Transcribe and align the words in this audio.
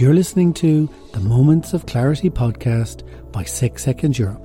You're 0.00 0.14
listening 0.14 0.54
to 0.54 0.88
the 1.12 1.20
Moments 1.20 1.74
of 1.74 1.84
Clarity 1.84 2.30
podcast 2.30 3.02
by 3.32 3.44
Six 3.44 3.84
Seconds 3.84 4.18
Europe. 4.18 4.42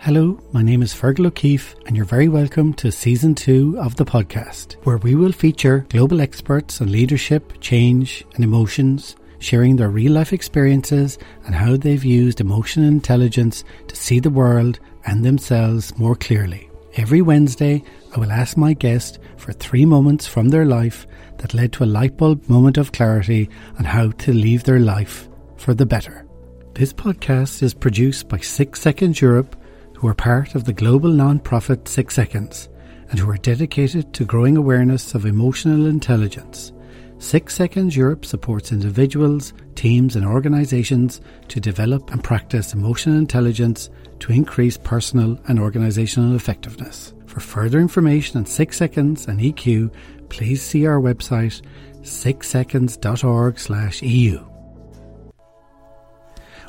Hello, 0.00 0.40
my 0.50 0.62
name 0.62 0.82
is 0.82 0.92
Fergal 0.92 1.26
O'Keefe, 1.28 1.76
and 1.86 1.96
you're 1.96 2.04
very 2.04 2.26
welcome 2.26 2.74
to 2.74 2.90
season 2.90 3.36
two 3.36 3.78
of 3.78 3.94
the 3.94 4.04
podcast, 4.04 4.72
where 4.82 4.96
we 4.96 5.14
will 5.14 5.30
feature 5.30 5.86
global 5.90 6.20
experts 6.20 6.80
on 6.80 6.90
leadership, 6.90 7.52
change, 7.60 8.24
and 8.34 8.42
emotions, 8.42 9.14
sharing 9.38 9.76
their 9.76 9.88
real 9.88 10.14
life 10.14 10.32
experiences 10.32 11.18
and 11.46 11.54
how 11.54 11.76
they've 11.76 12.04
used 12.04 12.40
emotional 12.40 12.88
intelligence 12.88 13.62
to 13.86 13.94
see 13.94 14.18
the 14.18 14.28
world 14.28 14.80
and 15.06 15.24
themselves 15.24 15.96
more 15.98 16.16
clearly. 16.16 16.68
Every 16.94 17.22
Wednesday, 17.22 17.82
I 18.14 18.20
will 18.20 18.30
ask 18.30 18.58
my 18.58 18.74
guest 18.74 19.18
for 19.38 19.54
three 19.54 19.86
moments 19.86 20.26
from 20.26 20.50
their 20.50 20.66
life 20.66 21.06
that 21.38 21.54
led 21.54 21.72
to 21.72 21.84
a 21.84 21.86
light 21.86 22.18
bulb 22.18 22.46
moment 22.50 22.76
of 22.76 22.92
clarity 22.92 23.48
on 23.78 23.86
how 23.86 24.10
to 24.10 24.32
leave 24.34 24.64
their 24.64 24.78
life 24.78 25.26
for 25.56 25.72
the 25.72 25.86
better. 25.86 26.26
This 26.74 26.92
podcast 26.92 27.62
is 27.62 27.72
produced 27.72 28.28
by 28.28 28.38
Six 28.38 28.82
Seconds 28.82 29.22
Europe, 29.22 29.56
who 29.94 30.06
are 30.06 30.14
part 30.14 30.54
of 30.54 30.64
the 30.64 30.74
global 30.74 31.08
non-profit 31.08 31.88
Six 31.88 32.14
Seconds 32.14 32.68
and 33.08 33.18
who 33.18 33.30
are 33.30 33.38
dedicated 33.38 34.12
to 34.12 34.26
growing 34.26 34.58
awareness 34.58 35.14
of 35.14 35.24
emotional 35.24 35.86
intelligence. 35.86 36.72
Six 37.16 37.54
Seconds 37.54 37.96
Europe 37.96 38.26
supports 38.26 38.70
individuals, 38.70 39.54
teams, 39.76 40.14
and 40.14 40.26
organizations 40.26 41.22
to 41.48 41.58
develop 41.58 42.10
and 42.10 42.22
practice 42.22 42.74
emotional 42.74 43.16
intelligence 43.16 43.88
to 44.22 44.32
increase 44.32 44.78
personal 44.78 45.38
and 45.48 45.58
organizational 45.58 46.36
effectiveness. 46.36 47.12
For 47.26 47.40
further 47.40 47.80
information 47.80 48.38
on 48.38 48.46
Six 48.46 48.76
Seconds 48.76 49.26
and 49.26 49.40
EQ, 49.40 49.92
please 50.28 50.62
see 50.62 50.86
our 50.86 51.00
website 51.00 51.60
sixseconds.org/eu. 52.02 54.48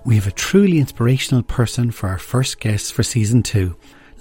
We 0.03 0.15
have 0.15 0.25
a 0.27 0.31
truly 0.31 0.79
inspirational 0.79 1.43
person 1.43 1.91
for 1.91 2.09
our 2.09 2.17
first 2.17 2.59
guest 2.59 2.91
for 2.91 3.03
season 3.03 3.43
two. 3.43 3.75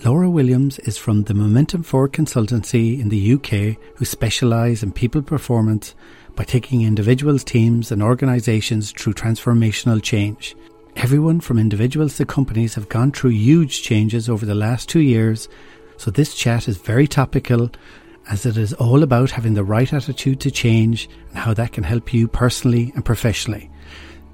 Laura 0.05 0.28
Williams 0.28 0.78
is 0.80 0.98
from 0.98 1.22
the 1.25 1.33
Momentum 1.33 1.84
Forward 1.84 2.12
consultancy 2.12 3.00
in 3.00 3.08
the 3.08 3.33
UK 3.33 3.78
who 3.97 4.05
specialise 4.05 4.83
in 4.83 4.92
people 4.92 5.22
performance 5.22 5.94
by 6.36 6.44
taking 6.44 6.83
individuals, 6.83 7.44
teams 7.44 7.91
and 7.91 8.03
organisations 8.03 8.92
through 8.92 9.14
transformational 9.14 10.03
change. 10.03 10.55
Everyone 10.96 11.40
from 11.40 11.58
individuals 11.58 12.16
to 12.16 12.26
companies 12.26 12.74
have 12.74 12.88
gone 12.88 13.12
through 13.12 13.30
huge 13.30 13.82
changes 13.82 14.28
over 14.28 14.46
the 14.46 14.54
last 14.54 14.88
two 14.88 15.00
years, 15.00 15.48
so 15.96 16.10
this 16.10 16.34
chat 16.34 16.68
is 16.68 16.76
very 16.76 17.06
topical 17.06 17.70
as 18.28 18.46
it 18.46 18.56
is 18.56 18.72
all 18.74 19.02
about 19.02 19.30
having 19.30 19.54
the 19.54 19.64
right 19.64 19.92
attitude 19.92 20.38
to 20.40 20.50
change 20.50 21.08
and 21.30 21.38
how 21.38 21.54
that 21.54 21.72
can 21.72 21.82
help 21.82 22.14
you 22.14 22.28
personally 22.28 22.92
and 22.94 23.04
professionally. 23.04 23.70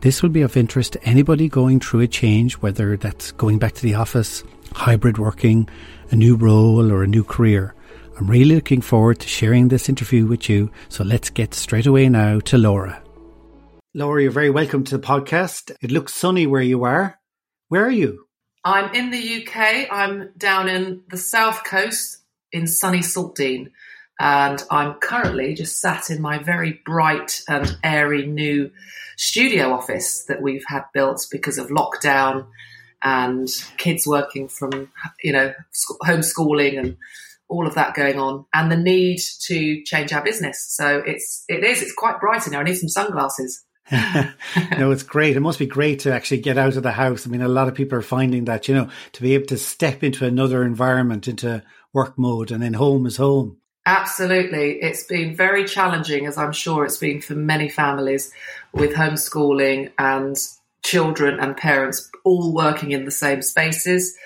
This 0.00 0.22
will 0.22 0.30
be 0.30 0.42
of 0.42 0.56
interest 0.56 0.92
to 0.92 1.04
anybody 1.04 1.48
going 1.48 1.80
through 1.80 2.00
a 2.00 2.08
change, 2.08 2.54
whether 2.54 2.96
that's 2.96 3.32
going 3.32 3.58
back 3.58 3.74
to 3.74 3.82
the 3.82 3.94
office, 3.94 4.44
hybrid 4.72 5.18
working, 5.18 5.68
a 6.10 6.16
new 6.16 6.36
role, 6.36 6.92
or 6.92 7.02
a 7.02 7.08
new 7.08 7.24
career. 7.24 7.74
I'm 8.18 8.26
really 8.26 8.54
looking 8.56 8.80
forward 8.80 9.20
to 9.20 9.28
sharing 9.28 9.68
this 9.68 9.88
interview 9.88 10.26
with 10.26 10.48
you, 10.48 10.70
so 10.88 11.04
let's 11.04 11.30
get 11.30 11.54
straight 11.54 11.86
away 11.86 12.08
now 12.08 12.40
to 12.40 12.58
Laura. 12.58 13.02
Laura, 13.94 14.22
you're 14.22 14.31
very 14.31 14.50
welcome 14.50 14.84
to 14.84 14.98
the 14.98 15.06
podcast. 15.06 15.75
It 15.81 15.91
looks 15.91 16.12
sunny 16.12 16.47
where 16.47 16.61
you 16.61 16.84
are. 16.84 17.19
Where 17.69 17.86
are 17.86 17.91
you? 17.91 18.27
I'm 18.62 18.94
in 18.94 19.11
the 19.11 19.47
UK. 19.47 19.89
I'm 19.91 20.31
down 20.36 20.69
in 20.69 21.05
the 21.08 21.17
south 21.17 21.64
coast 21.64 22.19
in 22.53 22.66
sunny 22.66 22.98
Saltdean 22.98 23.70
and 24.20 24.62
I'm 24.70 24.94
currently 24.94 25.55
just 25.55 25.81
sat 25.81 26.11
in 26.11 26.20
my 26.20 26.39
very 26.39 26.83
bright 26.84 27.41
and 27.48 27.78
airy 27.83 28.27
new 28.27 28.70
studio 29.16 29.72
office 29.72 30.25
that 30.25 30.42
we've 30.42 30.64
had 30.66 30.84
built 30.92 31.27
because 31.31 31.56
of 31.56 31.69
lockdown 31.69 32.47
and 33.03 33.48
kids 33.78 34.06
working 34.06 34.48
from 34.48 34.91
you 35.22 35.32
know 35.32 35.54
homeschooling 36.03 36.78
and 36.78 36.97
all 37.48 37.66
of 37.66 37.75
that 37.77 37.94
going 37.94 38.19
on 38.19 38.44
and 38.53 38.71
the 38.71 38.77
need 38.77 39.21
to 39.41 39.82
change 39.84 40.12
our 40.12 40.22
business 40.22 40.66
so 40.69 40.98
it's 41.06 41.44
it 41.48 41.62
is 41.62 41.81
it's 41.81 41.94
quite 41.94 42.21
bright 42.21 42.44
in 42.44 42.53
there 42.53 42.60
i 42.60 42.65
need 42.65 42.75
some 42.75 42.88
sunglasses 42.88 43.65
no, 43.91 44.91
it's 44.91 45.03
great. 45.03 45.37
It 45.37 45.41
must 45.41 45.59
be 45.59 45.66
great 45.66 46.00
to 46.00 46.12
actually 46.12 46.41
get 46.41 46.59
out 46.59 46.76
of 46.76 46.82
the 46.82 46.93
house. 46.93 47.26
I 47.26 47.31
mean, 47.31 47.43
a 47.43 47.49
lot 47.49 47.69
of 47.69 47.75
people 47.75 47.99
are 47.99 48.03
finding 48.03 48.44
that, 48.47 48.69
you 48.69 48.75
know, 48.75 48.91
to 49.12 49.22
be 49.22 49.34
able 49.34 49.47
to 49.47 49.59
step 49.59 50.03
into 50.03 50.26
another 50.26 50.62
environment, 50.62 51.28
into 51.28 51.62
work 51.93 52.19
mode, 52.19 52.50
and 52.50 52.62
then 52.62 52.75
home 52.75 53.06
is 53.06 53.16
home. 53.16 53.59
Absolutely. 53.87 54.72
It's 54.82 55.04
been 55.04 55.34
very 55.34 55.65
challenging, 55.65 56.27
as 56.27 56.37
I'm 56.37 56.53
sure 56.53 56.84
it's 56.84 56.98
been 56.98 57.22
for 57.22 57.34
many 57.34 57.71
families 57.71 58.31
with 58.72 58.93
homeschooling 58.93 59.93
and 59.98 60.37
children 60.84 61.41
and 61.41 61.56
parents 61.56 62.10
all 62.25 62.53
working 62.54 62.93
in 62.93 63.04
the 63.04 63.10
same 63.10 63.43
spaces 63.43 64.16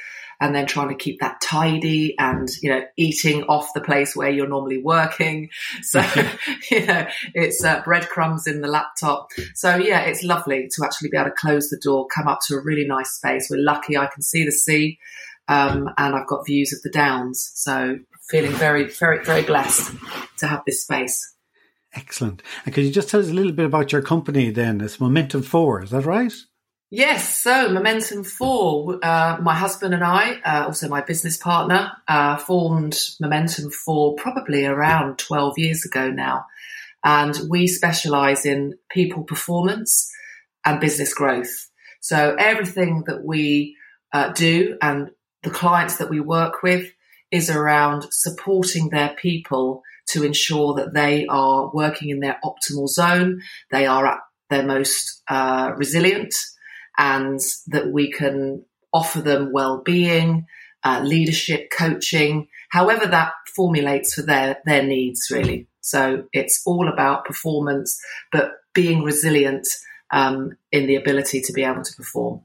and 0.42 0.54
then 0.54 0.66
trying 0.66 0.90
to 0.90 0.94
keep 0.94 1.18
that 1.20 1.40
tidy 1.40 2.14
and 2.18 2.50
you 2.60 2.68
know 2.68 2.82
eating 2.98 3.44
off 3.44 3.72
the 3.74 3.80
place 3.80 4.14
where 4.14 4.28
you're 4.28 4.46
normally 4.48 4.82
working 4.82 5.48
so 5.80 6.00
you 6.70 6.84
know 6.84 7.06
it's 7.34 7.64
uh, 7.64 7.80
breadcrumbs 7.82 8.46
in 8.46 8.60
the 8.60 8.68
laptop 8.68 9.30
so 9.54 9.76
yeah 9.76 10.00
it's 10.00 10.22
lovely 10.22 10.68
to 10.70 10.84
actually 10.84 11.08
be 11.08 11.16
able 11.16 11.30
to 11.30 11.36
close 11.36 11.68
the 11.70 11.80
door 11.82 12.06
come 12.14 12.28
up 12.28 12.40
to 12.46 12.54
a 12.54 12.62
really 12.62 12.86
nice 12.86 13.12
space 13.12 13.48
we're 13.50 13.56
lucky 13.56 13.96
i 13.96 14.06
can 14.06 14.22
see 14.22 14.44
the 14.44 14.52
sea 14.52 14.98
um, 15.48 15.88
and 15.96 16.14
i've 16.14 16.26
got 16.26 16.44
views 16.44 16.72
of 16.74 16.82
the 16.82 16.90
downs 16.90 17.50
so 17.54 17.96
feeling 18.32 18.52
very, 18.52 18.88
very, 18.88 19.22
very 19.24 19.42
blessed 19.42 19.94
to 20.38 20.46
have 20.46 20.62
this 20.66 20.82
space. 20.82 21.34
Excellent. 21.94 22.42
And 22.64 22.74
could 22.74 22.84
you 22.84 22.90
just 22.90 23.10
tell 23.10 23.20
us 23.20 23.28
a 23.28 23.34
little 23.34 23.52
bit 23.52 23.66
about 23.66 23.92
your 23.92 24.00
company 24.00 24.50
then? 24.50 24.80
It's 24.80 24.98
Momentum 24.98 25.42
4, 25.42 25.82
is 25.82 25.90
that 25.90 26.06
right? 26.06 26.32
Yes, 26.94 27.38
so 27.38 27.70
Momentum 27.70 28.22
4, 28.22 28.98
uh, 29.02 29.38
my 29.40 29.54
husband 29.54 29.94
and 29.94 30.04
I, 30.04 30.34
uh, 30.44 30.66
also 30.66 30.90
my 30.90 31.00
business 31.00 31.38
partner, 31.38 31.90
uh, 32.06 32.36
formed 32.36 32.98
Momentum 33.18 33.70
4 33.70 34.14
probably 34.16 34.66
around 34.66 35.18
12 35.18 35.54
years 35.56 35.86
ago 35.86 36.10
now. 36.10 36.44
And 37.02 37.34
we 37.48 37.66
specialize 37.66 38.44
in 38.44 38.74
people 38.90 39.24
performance 39.24 40.12
and 40.66 40.80
business 40.80 41.14
growth. 41.14 41.70
So 42.00 42.36
everything 42.38 43.04
that 43.06 43.24
we 43.24 43.74
uh, 44.12 44.34
do 44.34 44.76
and 44.82 45.12
the 45.44 45.50
clients 45.50 45.96
that 45.96 46.10
we 46.10 46.20
work 46.20 46.62
with 46.62 46.92
is 47.30 47.48
around 47.48 48.04
supporting 48.10 48.90
their 48.90 49.16
people 49.16 49.82
to 50.08 50.24
ensure 50.24 50.74
that 50.74 50.92
they 50.92 51.26
are 51.26 51.70
working 51.72 52.10
in 52.10 52.20
their 52.20 52.38
optimal 52.44 52.86
zone, 52.86 53.40
they 53.70 53.86
are 53.86 54.06
at 54.06 54.18
their 54.50 54.66
most 54.66 55.22
uh, 55.28 55.72
resilient, 55.74 56.34
and 56.98 57.40
that 57.68 57.90
we 57.90 58.10
can 58.10 58.64
offer 58.92 59.20
them 59.20 59.52
well-being, 59.52 60.46
uh, 60.84 61.00
leadership, 61.04 61.70
coaching, 61.70 62.48
however 62.70 63.06
that 63.06 63.32
formulates 63.54 64.14
for 64.14 64.22
their 64.22 64.58
their 64.64 64.82
needs 64.82 65.30
really. 65.30 65.68
So 65.80 66.24
it's 66.32 66.62
all 66.64 66.88
about 66.88 67.24
performance, 67.24 68.00
but 68.30 68.52
being 68.74 69.02
resilient 69.02 69.66
um, 70.12 70.56
in 70.70 70.86
the 70.86 70.96
ability 70.96 71.40
to 71.42 71.52
be 71.52 71.64
able 71.64 71.82
to 71.82 71.96
perform. 71.96 72.42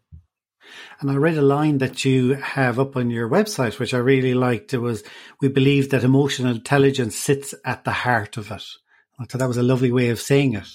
And 1.00 1.12
I 1.12 1.16
read 1.16 1.38
a 1.38 1.44
line 1.44 1.78
that 1.78 2.04
you 2.04 2.34
have 2.34 2.80
up 2.80 2.98
on 2.98 3.12
your 3.12 3.30
website, 3.30 3.80
which 3.80 3.94
I 3.94 4.00
really 4.00 4.34
liked. 4.34 4.74
It 4.74 4.80
was, 4.80 5.04
we 5.40 5.48
believe 5.48 5.92
that 5.92 6.04
emotional 6.04 6.52
intelligence 6.52 7.16
sits 7.16 7.54
at 7.64 7.84
the 7.84 7.92
heart 7.92 8.38
of 8.38 8.52
it. 8.52 8.64
I 9.20 9.26
thought 9.26 9.38
that 9.38 9.48
was 9.48 9.58
a 9.58 9.64
lovely 9.64 9.92
way 9.92 10.10
of 10.10 10.20
saying 10.20 10.54
it. 10.56 10.68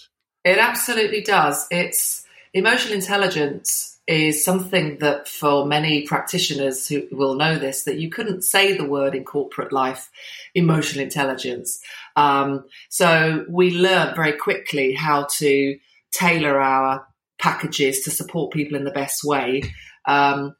It 0.44 0.58
absolutely 0.58 1.22
does. 1.22 1.66
It's 1.70 2.24
emotional 2.54 2.94
intelligence 2.94 4.00
is 4.06 4.44
something 4.44 4.98
that 4.98 5.28
for 5.28 5.64
many 5.64 6.06
practitioners 6.06 6.88
who 6.88 7.06
will 7.12 7.34
know 7.34 7.58
this, 7.58 7.84
that 7.84 7.98
you 7.98 8.10
couldn't 8.10 8.42
say 8.42 8.76
the 8.76 8.84
word 8.84 9.14
in 9.14 9.24
corporate 9.24 9.72
life, 9.72 10.10
emotional 10.54 11.04
intelligence. 11.04 11.80
Um, 12.16 12.64
so 12.88 13.44
we 13.48 13.70
learned 13.70 14.16
very 14.16 14.32
quickly 14.32 14.92
how 14.92 15.28
to 15.38 15.78
tailor 16.12 16.60
our 16.60 17.06
packages 17.38 18.00
to 18.00 18.10
support 18.10 18.52
people 18.52 18.76
in 18.76 18.84
the 18.84 18.90
best 18.90 19.24
way 19.24 19.62
um, 20.06 20.54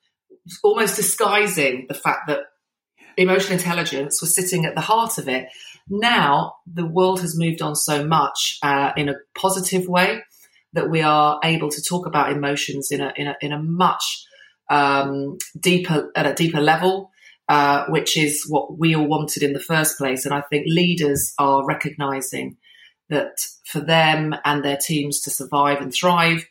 almost 0.63 0.97
disguising 0.97 1.87
the 1.89 1.95
fact 1.95 2.29
that 2.29 2.41
emotional 3.17 3.59
intelligence 3.59 4.21
was 4.21 4.35
sitting 4.35 4.65
at 4.65 4.75
the 4.75 4.81
heart 4.81 5.19
of 5.19 5.29
it. 5.29 5.49
Now 5.89 6.55
the 6.73 6.87
world 6.87 7.21
has 7.21 7.39
moved 7.39 7.63
on 7.63 7.77
so 7.77 8.05
much 8.07 8.59
uh, 8.63 8.93
in 8.97 9.09
a 9.09 9.17
positive 9.35 9.89
way 9.89 10.23
that 10.73 10.91
we 10.91 11.03
are 11.03 11.39
able 11.45 11.71
to 11.71 11.83
talk 11.83 12.07
about 12.07 12.33
emotions 12.33 12.91
in 12.91 13.01
a 13.01 13.13
in 13.17 13.29
a, 13.29 13.37
in 13.41 13.53
a 13.53 13.63
much 13.63 14.25
um, 14.71 15.37
deeper 15.59 16.11
at 16.17 16.27
a 16.27 16.35
deeper 16.35 16.61
level, 16.61 17.11
uh, 17.49 17.85
which 17.89 18.17
is 18.17 18.47
what 18.49 18.79
we 18.79 18.97
all 18.97 19.07
wanted 19.07 19.43
in 19.43 19.53
the 19.53 19.61
first 19.61 19.99
place. 19.99 20.25
And 20.25 20.35
I 20.35 20.43
think 20.43 20.67
leaders 20.67 21.35
are 21.39 21.67
recognizing 21.67 22.57
that 23.11 23.39
for 23.67 23.81
them 23.81 24.35
and 24.45 24.65
their 24.65 24.79
teams 24.79 25.21
to 25.21 25.31
survive 25.31 25.81
and 25.81 25.93
thrive, 25.93 26.47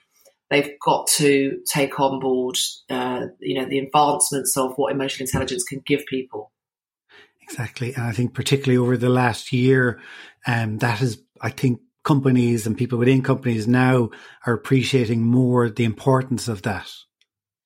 they've 0.49 0.73
got 0.83 1.07
to 1.07 1.59
take 1.67 1.99
on 1.99 2.19
board, 2.19 2.57
uh, 2.89 3.27
you 3.39 3.59
know, 3.59 3.65
the 3.65 3.79
advancements 3.79 4.55
of 4.57 4.73
what 4.75 4.93
emotional 4.93 5.25
intelligence 5.25 5.63
can 5.63 5.81
give 5.85 6.05
people. 6.05 6.51
Exactly, 7.41 7.93
and 7.95 8.03
I 8.03 8.11
think 8.11 8.33
particularly 8.33 8.77
over 8.77 8.95
the 8.95 9.09
last 9.09 9.51
year, 9.51 9.99
um, 10.45 10.77
that 10.77 10.99
has, 10.99 11.21
I 11.41 11.49
think, 11.49 11.81
companies 12.03 12.65
and 12.65 12.77
people 12.77 12.97
within 12.97 13.21
companies 13.21 13.67
now 13.67 14.09
are 14.45 14.53
appreciating 14.53 15.21
more 15.21 15.69
the 15.69 15.83
importance 15.83 16.47
of 16.47 16.63
that. 16.63 16.91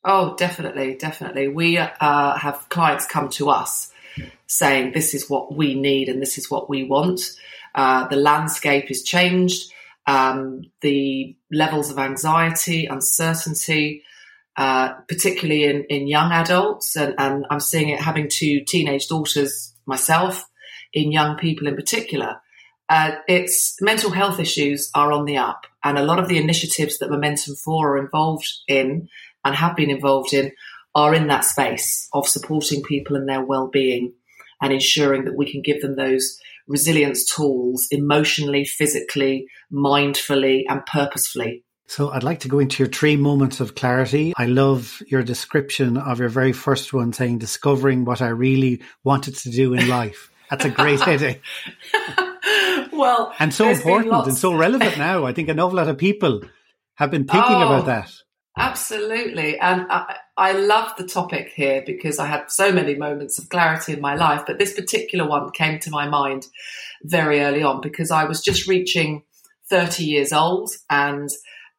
Oh, 0.04 0.36
definitely, 0.36 0.96
definitely. 0.96 1.48
We 1.48 1.78
uh, 1.78 2.38
have 2.38 2.68
clients 2.70 3.06
come 3.08 3.30
to 3.30 3.50
us 3.50 3.92
saying 4.48 4.92
this 4.92 5.14
is 5.14 5.30
what 5.30 5.56
we 5.56 5.74
need 5.74 6.10
and 6.10 6.22
this 6.22 6.38
is 6.38 6.50
what 6.50 6.70
we 6.70 6.84
want. 6.84 7.22
Uh, 7.74 8.08
the 8.08 8.16
landscape 8.16 8.92
is 8.92 9.04
changed. 9.04 9.72
Um, 10.08 10.66
the 10.82 11.36
levels 11.52 11.90
of 11.90 11.98
anxiety, 11.98 12.86
uncertainty, 12.86 14.04
uh, 14.56 14.94
particularly 15.08 15.64
in, 15.64 15.84
in 15.86 16.08
young 16.08 16.32
adults, 16.32 16.96
and, 16.96 17.16
and 17.18 17.46
I'm 17.50 17.60
seeing 17.60 17.90
it 17.90 18.00
having 18.00 18.30
two 18.30 18.62
teenage 18.62 19.08
daughters 19.08 19.74
myself, 19.88 20.48
in 20.96 21.12
young 21.12 21.38
people 21.38 21.68
in 21.68 21.76
particular. 21.76 22.42
Uh, 22.88 23.12
it's 23.28 23.76
mental 23.82 24.12
health 24.12 24.40
issues 24.40 24.92
are 24.94 25.12
on 25.12 25.26
the 25.26 25.38
up, 25.38 25.66
and 25.84 25.98
a 25.98 26.04
lot 26.04 26.20
of 26.20 26.28
the 26.28 26.38
initiatives 26.38 27.00
that 27.00 27.10
Momentum 27.10 27.56
4 27.56 27.96
are 27.96 27.98
involved 27.98 28.48
in 28.68 29.10
and 29.44 29.56
have 29.56 29.76
been 29.76 29.90
involved 29.90 30.34
in 30.34 30.52
are 30.94 31.14
in 31.14 31.28
that 31.28 31.44
space 31.44 32.08
of 32.14 32.28
supporting 32.28 32.82
people 32.84 33.16
and 33.16 33.28
their 33.28 33.44
well-being 33.44 34.14
and 34.62 34.72
ensuring 34.72 35.26
that 35.26 35.36
we 35.36 35.52
can 35.52 35.62
give 35.62 35.82
them 35.82 35.96
those 35.96 36.40
resilience 36.68 37.26
tools 37.26 37.88
emotionally, 37.92 38.66
physically, 38.66 39.48
mindfully, 39.72 40.64
and 40.70 40.86
purposefully. 40.86 41.64
So 41.88 42.10
I'd 42.10 42.24
like 42.24 42.40
to 42.40 42.48
go 42.48 42.60
into 42.60 42.82
your 42.82 42.92
three 42.92 43.16
moments 43.16 43.60
of 43.60 43.76
clarity. 43.76 44.34
I 44.38 44.46
love 44.46 45.04
your 45.08 45.22
description 45.22 45.98
of 45.98 46.20
your 46.20 46.30
very 46.30 46.54
first 46.54 46.94
one 46.94 47.14
saying 47.14 47.38
discovering 47.38 48.06
what 48.06 48.22
I 48.22 48.30
really 48.30 48.82
wanted 49.04 49.36
to 49.38 49.52
do 49.52 49.74
in 49.74 49.88
life. 49.88 50.32
That's 50.50 50.66
a 50.66 50.70
great 50.70 51.00
heading. 51.02 51.40
well, 52.98 53.34
and 53.40 53.54
so 53.54 53.70
important 53.70 54.28
and 54.28 54.38
so 54.38 54.54
relevant 54.54 54.98
now. 54.98 55.26
I 55.26 55.34
think 55.34 55.50
an 55.50 55.60
awful 55.60 55.78
lot 55.78 55.88
of 55.88 55.98
people 55.98 56.42
have 56.96 57.12
been 57.12 57.26
thinking 57.26 57.56
oh, 57.56 57.68
about 57.68 57.86
that. 57.86 58.12
Absolutely. 58.58 59.60
And 59.60 59.86
I, 59.90 60.18
I 60.38 60.54
love 60.54 60.94
the 60.98 61.06
topic 61.06 61.52
here 61.54 61.84
because 61.86 62.20
I 62.20 62.26
had 62.26 62.50
so 62.50 62.72
many 62.72 62.96
moments 62.96 63.38
of 63.38 63.50
clarity 63.50 63.94
in 63.94 64.02
my 64.02 64.16
life, 64.16 64.44
but 64.48 64.60
this 64.60 64.74
particular 64.74 65.28
one 65.28 65.52
came 65.52 65.80
to 65.80 65.92
my 65.92 66.08
mind 66.08 66.48
very 67.04 67.42
early 67.42 67.64
on 67.64 67.82
because 67.82 68.12
I 68.12 68.24
was 68.24 68.42
just 68.42 68.68
reaching 68.68 69.24
30 69.70 70.06
years 70.06 70.32
old 70.32 70.72
and 70.90 71.30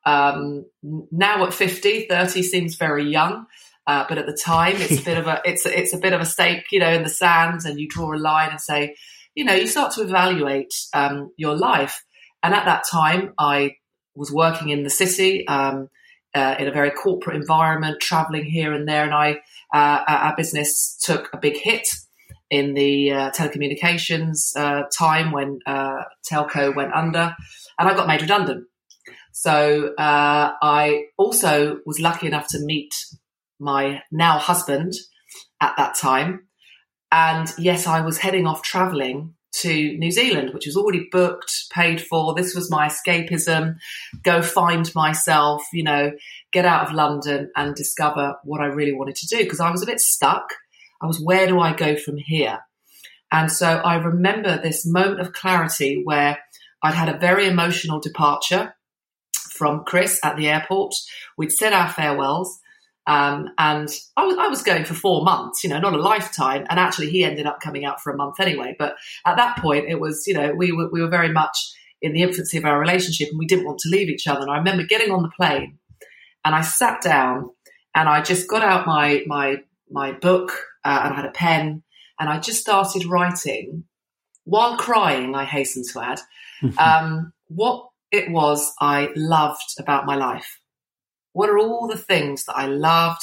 um, 0.05 0.67
now 0.83 1.45
at 1.47 1.55
50, 1.55 2.07
30 2.09 2.43
seems 2.43 2.77
very 2.77 3.11
young. 3.11 3.47
Uh, 3.87 4.05
but 4.09 4.19
at 4.19 4.27
the 4.27 4.37
time, 4.37 4.75
it's 4.77 5.01
a 5.01 5.05
bit 5.05 5.17
of 5.17 5.29
a 5.29 5.41
it's 5.45 5.65
a, 5.65 5.79
it's 5.79 5.95
a 5.95 5.99
bit 5.99 6.13
of 6.13 6.21
a 6.21 6.27
stake, 6.27 6.65
you 6.73 6.81
know, 6.81 6.91
in 6.91 7.05
the 7.05 7.09
sand, 7.09 7.61
and 7.65 7.79
you 7.79 7.87
draw 7.87 8.13
a 8.13 8.19
line 8.19 8.51
and 8.51 8.61
say, 8.61 8.97
you 9.37 9.45
know, 9.45 9.55
you 9.55 9.69
start 9.69 9.95
to 9.95 10.03
evaluate 10.03 10.75
um, 10.93 11.31
your 11.37 11.55
life. 11.55 12.05
And 12.43 12.53
at 12.55 12.65
that 12.65 12.85
time, 12.91 13.35
I 13.39 13.77
was 14.17 14.33
working 14.33 14.71
in 14.71 14.83
the 14.83 14.91
city. 14.91 15.47
Um, 15.47 15.89
uh, 16.35 16.55
in 16.59 16.69
a 16.69 16.71
very 16.71 16.91
corporate 16.91 17.35
environment, 17.35 17.99
traveling 17.99 18.45
here 18.45 18.75
and 18.75 18.87
there. 18.87 19.05
And 19.05 19.15
I, 19.15 19.39
uh, 19.73 20.05
our 20.07 20.37
business 20.37 20.99
took 21.03 21.31
a 21.33 21.39
big 21.39 21.57
hit 21.57 21.89
in 22.51 22.75
the 22.75 23.11
uh, 23.11 23.31
telecommunications 23.31 24.55
uh, 24.55 24.83
time 24.97 25.33
when 25.33 25.61
uh, 25.67 26.03
telco 26.31 26.75
went 26.77 26.93
under, 26.93 27.35
and 27.79 27.89
I 27.89 27.95
got 27.95 28.07
made 28.07 28.21
redundant. 28.21 28.67
So 29.33 29.95
uh, 29.99 30.53
I 30.63 31.07
also 31.17 31.79
was 31.87 32.01
lucky 32.01 32.27
enough 32.27 32.49
to 32.49 32.59
meet 32.61 32.95
my 33.59 34.03
now 34.11 34.39
husband 34.39 34.93
at 35.61 35.75
that 35.77 35.95
time. 35.95 36.46
And 37.13 37.49
yes, 37.59 37.87
I 37.87 38.01
was 38.01 38.19
heading 38.19 38.47
off 38.47 38.63
traveling 38.63 39.35
to 39.61 39.97
New 39.97 40.11
Zealand, 40.11 40.53
which 40.53 40.67
was 40.67 40.77
already 40.77 41.09
booked, 41.11 41.71
paid 41.73 42.01
for. 42.01 42.35
This 42.35 42.55
was 42.55 42.71
my 42.71 42.89
escapism. 42.89 43.77
Go 44.23 44.43
find 44.43 44.93
myself, 44.95 45.63
you 45.73 45.83
know, 45.83 46.13
get 46.53 46.67
out 46.67 46.87
of 46.87 46.95
London 46.95 47.51
and 47.57 47.75
discover 47.75 48.37
what 48.45 48.61
I 48.61 48.67
really 48.67 48.93
wanted 48.93 49.17
to 49.17 49.27
do 49.27 49.39
because 49.39 49.61
I 49.61 49.71
was 49.71 49.83
a 49.83 49.87
bit 49.87 50.01
stuck. 50.01 50.55
I 51.01 51.07
was, 51.07 51.21
where 51.21 51.47
do 51.47 51.59
I 51.59 51.73
go 51.73 51.97
from 51.97 52.17
here? 52.17 52.61
And 53.33 53.51
so 53.51 53.67
I 53.67 53.97
remember 53.97 54.61
this 54.61 54.87
moment 54.87 55.21
of 55.21 55.33
clarity 55.33 56.03
where 56.05 56.39
I'd 56.83 56.95
had 56.95 57.09
a 57.09 57.19
very 57.19 57.47
emotional 57.47 58.01
departure 58.01 58.75
from 59.33 59.85
Chris 59.85 60.21
at 60.23 60.37
the 60.37 60.49
airport. 60.49 60.95
We'd 61.37 61.53
said 61.53 61.73
our 61.73 61.89
farewells. 61.89 62.61
Um, 63.07 63.51
and 63.59 63.89
I 64.17 64.25
was, 64.25 64.37
I 64.37 64.49
was 64.49 64.63
going 64.63 64.85
for 64.85 64.95
four 64.95 65.23
months, 65.25 65.63
you 65.63 65.71
know, 65.71 65.79
not 65.79 65.95
a 65.95 66.01
lifetime. 66.01 66.67
And 66.69 66.81
actually, 66.81 67.11
he 67.11 67.25
ended 67.25 67.47
up 67.47 67.61
coming 67.61 67.85
out 67.85 68.01
for 68.01 68.13
a 68.13 68.17
month 68.17 68.41
anyway. 68.41 68.75
But 68.79 68.97
at 69.25 69.37
that 69.37 69.59
point, 69.59 69.87
it 69.89 70.01
was, 70.01 70.25
you 70.27 70.35
know, 70.35 70.53
we 70.53 70.73
were, 70.73 70.89
we 70.91 71.01
were 71.01 71.09
very 71.09 71.33
much 71.33 71.57
in 72.03 72.13
the 72.13 72.23
infancy 72.23 72.59
of 72.59 72.65
our 72.65 72.79
relationship 72.79 73.29
and 73.31 73.39
we 73.39 73.47
didn't 73.47 73.65
want 73.65 73.79
to 73.81 73.89
leave 73.89 74.09
each 74.09 74.27
other. 74.27 74.43
And 74.43 74.51
I 74.51 74.59
remember 74.59 74.83
getting 74.83 75.11
on 75.13 75.23
the 75.23 75.31
plane 75.37 75.79
and 76.45 76.55
I 76.55 76.63
sat 76.63 77.01
down 77.01 77.51
and 77.95 78.09
I 78.09 78.23
just 78.23 78.49
got 78.49 78.63
out 78.63 78.87
my, 78.87 79.23
my, 79.27 79.63
my 79.91 80.13
book 80.13 80.53
uh, 80.85 81.01
and 81.05 81.15
I 81.15 81.17
had 81.17 81.27
a 81.27 81.33
pen 81.33 81.83
and 82.19 82.29
I 82.29 82.39
just 82.39 82.61
started 82.61 83.07
writing 83.07 83.85
while 84.45 84.77
crying, 84.77 85.35
I 85.35 85.45
hasten 85.45 85.83
to 85.93 86.01
add, 86.01 86.21
um, 86.79 87.33
what 87.49 87.89
it 88.11 88.31
was 88.31 88.73
I 88.81 89.11
loved 89.15 89.75
about 89.79 90.07
my 90.07 90.17
life. 90.17 90.61
What 91.37 91.51
are 91.51 91.59
all 91.59 91.87
the 91.87 91.99
things 91.99 92.47
that 92.47 92.57
I 92.57 92.65
loved 92.65 93.21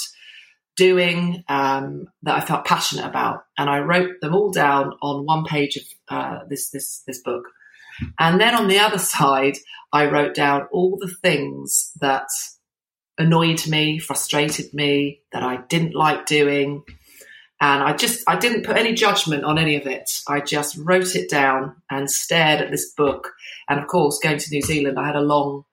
doing 0.76 1.44
um, 1.50 2.06
that 2.22 2.36
I 2.36 2.46
felt 2.46 2.66
passionate 2.66 3.06
about? 3.06 3.46
And 3.58 3.68
I 3.68 3.80
wrote 3.80 4.22
them 4.22 4.36
all 4.36 4.52
down 4.52 4.94
on 5.02 5.26
one 5.26 5.46
page 5.46 5.78
of 5.78 5.84
uh, 6.10 6.40
this 6.48 6.70
this 6.70 7.02
this 7.08 7.24
book. 7.24 7.46
And 8.20 8.40
then 8.40 8.54
on 8.54 8.68
the 8.68 8.78
other 8.78 9.00
side, 9.00 9.58
I 9.92 10.06
wrote 10.06 10.36
down 10.36 10.68
all 10.72 10.98
the 11.00 11.14
things 11.24 11.92
that 12.02 12.28
annoyed 13.18 13.68
me, 13.68 13.98
frustrated 13.98 14.72
me, 14.76 15.22
that 15.32 15.42
I 15.42 15.58
didn't 15.68 15.96
like 15.96 16.28
doing. 16.28 16.84
And 17.60 17.82
I 17.82 17.94
just, 17.94 18.24
I 18.28 18.36
didn't 18.36 18.66
put 18.66 18.78
any 18.78 18.94
judgment 18.94 19.44
on 19.44 19.58
any 19.58 19.76
of 19.76 19.88
it. 19.88 20.22
I 20.28 20.42
just 20.42 20.78
wrote 20.78 21.16
it 21.16 21.32
down 21.32 21.78
and 21.90 22.12
stared 22.12 22.62
at 22.62 22.70
this 22.70 22.94
book. 22.94 23.32
And 23.70 23.80
of 23.80 23.88
course, 23.88 24.20
going 24.22 24.38
to 24.38 24.50
New 24.52 24.62
Zealand, 24.62 25.00
I 25.00 25.08
had 25.08 25.16
a 25.16 25.22
long 25.22 25.64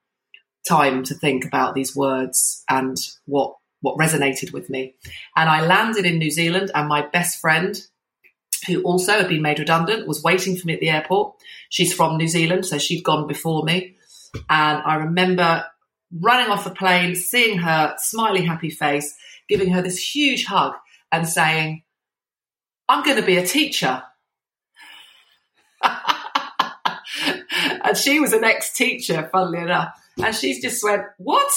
time 0.69 1.03
to 1.05 1.15
think 1.15 1.45
about 1.45 1.75
these 1.75 1.97
words 1.97 2.65
and 2.69 2.97
what 3.27 3.55
what 3.83 3.97
resonated 3.97 4.53
with 4.53 4.69
me. 4.69 4.95
And 5.37 5.49
I 5.49 5.65
landed 5.65 6.05
in 6.05 6.19
New 6.19 6.31
Zealand, 6.31 6.71
and 6.75 6.89
my 6.89 7.07
best 7.07 7.41
friend, 7.41 7.75
who 8.67 8.83
also 8.83 9.13
had 9.13 9.29
been 9.29 9.43
made 9.43 9.59
redundant, 9.59 10.07
was 10.07 10.23
waiting 10.23 10.57
for 10.57 10.67
me 10.67 10.75
at 10.75 10.81
the 10.81 10.91
airport. 10.91 11.35
She's 11.71 11.95
from 11.95 12.19
New 12.19 12.29
Zealand, 12.29 12.67
so 12.67 12.79
she'd 12.79 13.03
gone 13.03 13.27
before 13.27 13.65
me. 13.65 13.97
And 14.49 14.83
I 14.85 14.97
remember 14.97 15.65
running 16.13 16.51
off 16.51 16.65
the 16.65 16.71
plane, 16.71 17.15
seeing 17.15 17.59
her 17.59 17.95
smiley, 17.99 18.43
happy 18.43 18.71
face, 18.71 19.15
giving 19.49 19.71
her 19.71 19.83
this 19.83 20.15
huge 20.15 20.45
hug, 20.45 20.75
and 21.11 21.27
saying, 21.27 21.83
I'm 22.89 23.05
going 23.05 23.17
to 23.17 23.23
be 23.23 23.39
a 23.39 23.47
teacher. 23.47 24.03
and 25.83 25.97
she 27.97 28.21
was 28.21 28.33
an 28.33 28.45
ex 28.45 28.73
teacher, 28.73 29.29
funnily 29.33 29.61
enough. 29.61 30.00
And 30.19 30.35
she's 30.35 30.63
just 30.63 30.83
went, 30.83 31.03
What? 31.19 31.51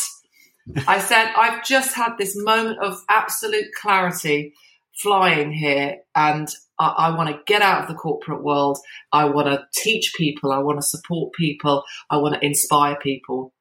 I 0.88 1.00
said, 1.00 1.32
I've 1.36 1.66
just 1.66 1.94
had 1.94 2.14
this 2.18 2.36
moment 2.38 2.80
of 2.82 2.98
absolute 3.10 3.68
clarity 3.80 4.54
flying 4.96 5.52
here, 5.52 5.98
and 6.16 6.48
I, 6.80 6.88
I 6.88 7.18
want 7.18 7.30
to 7.30 7.42
get 7.46 7.62
out 7.62 7.82
of 7.84 7.88
the 7.90 7.96
corporate 7.96 8.44
world. 8.44 8.78
I 9.12 9.26
want 9.26 9.48
to 9.48 9.66
teach 9.74 10.14
people. 10.16 10.52
I 10.52 10.60
want 10.60 10.80
to 10.80 10.88
support 10.88 11.34
people. 11.34 11.84
I 12.10 12.18
want 12.18 12.36
to 12.36 12.46
inspire 12.46 12.98
people. 13.02 13.54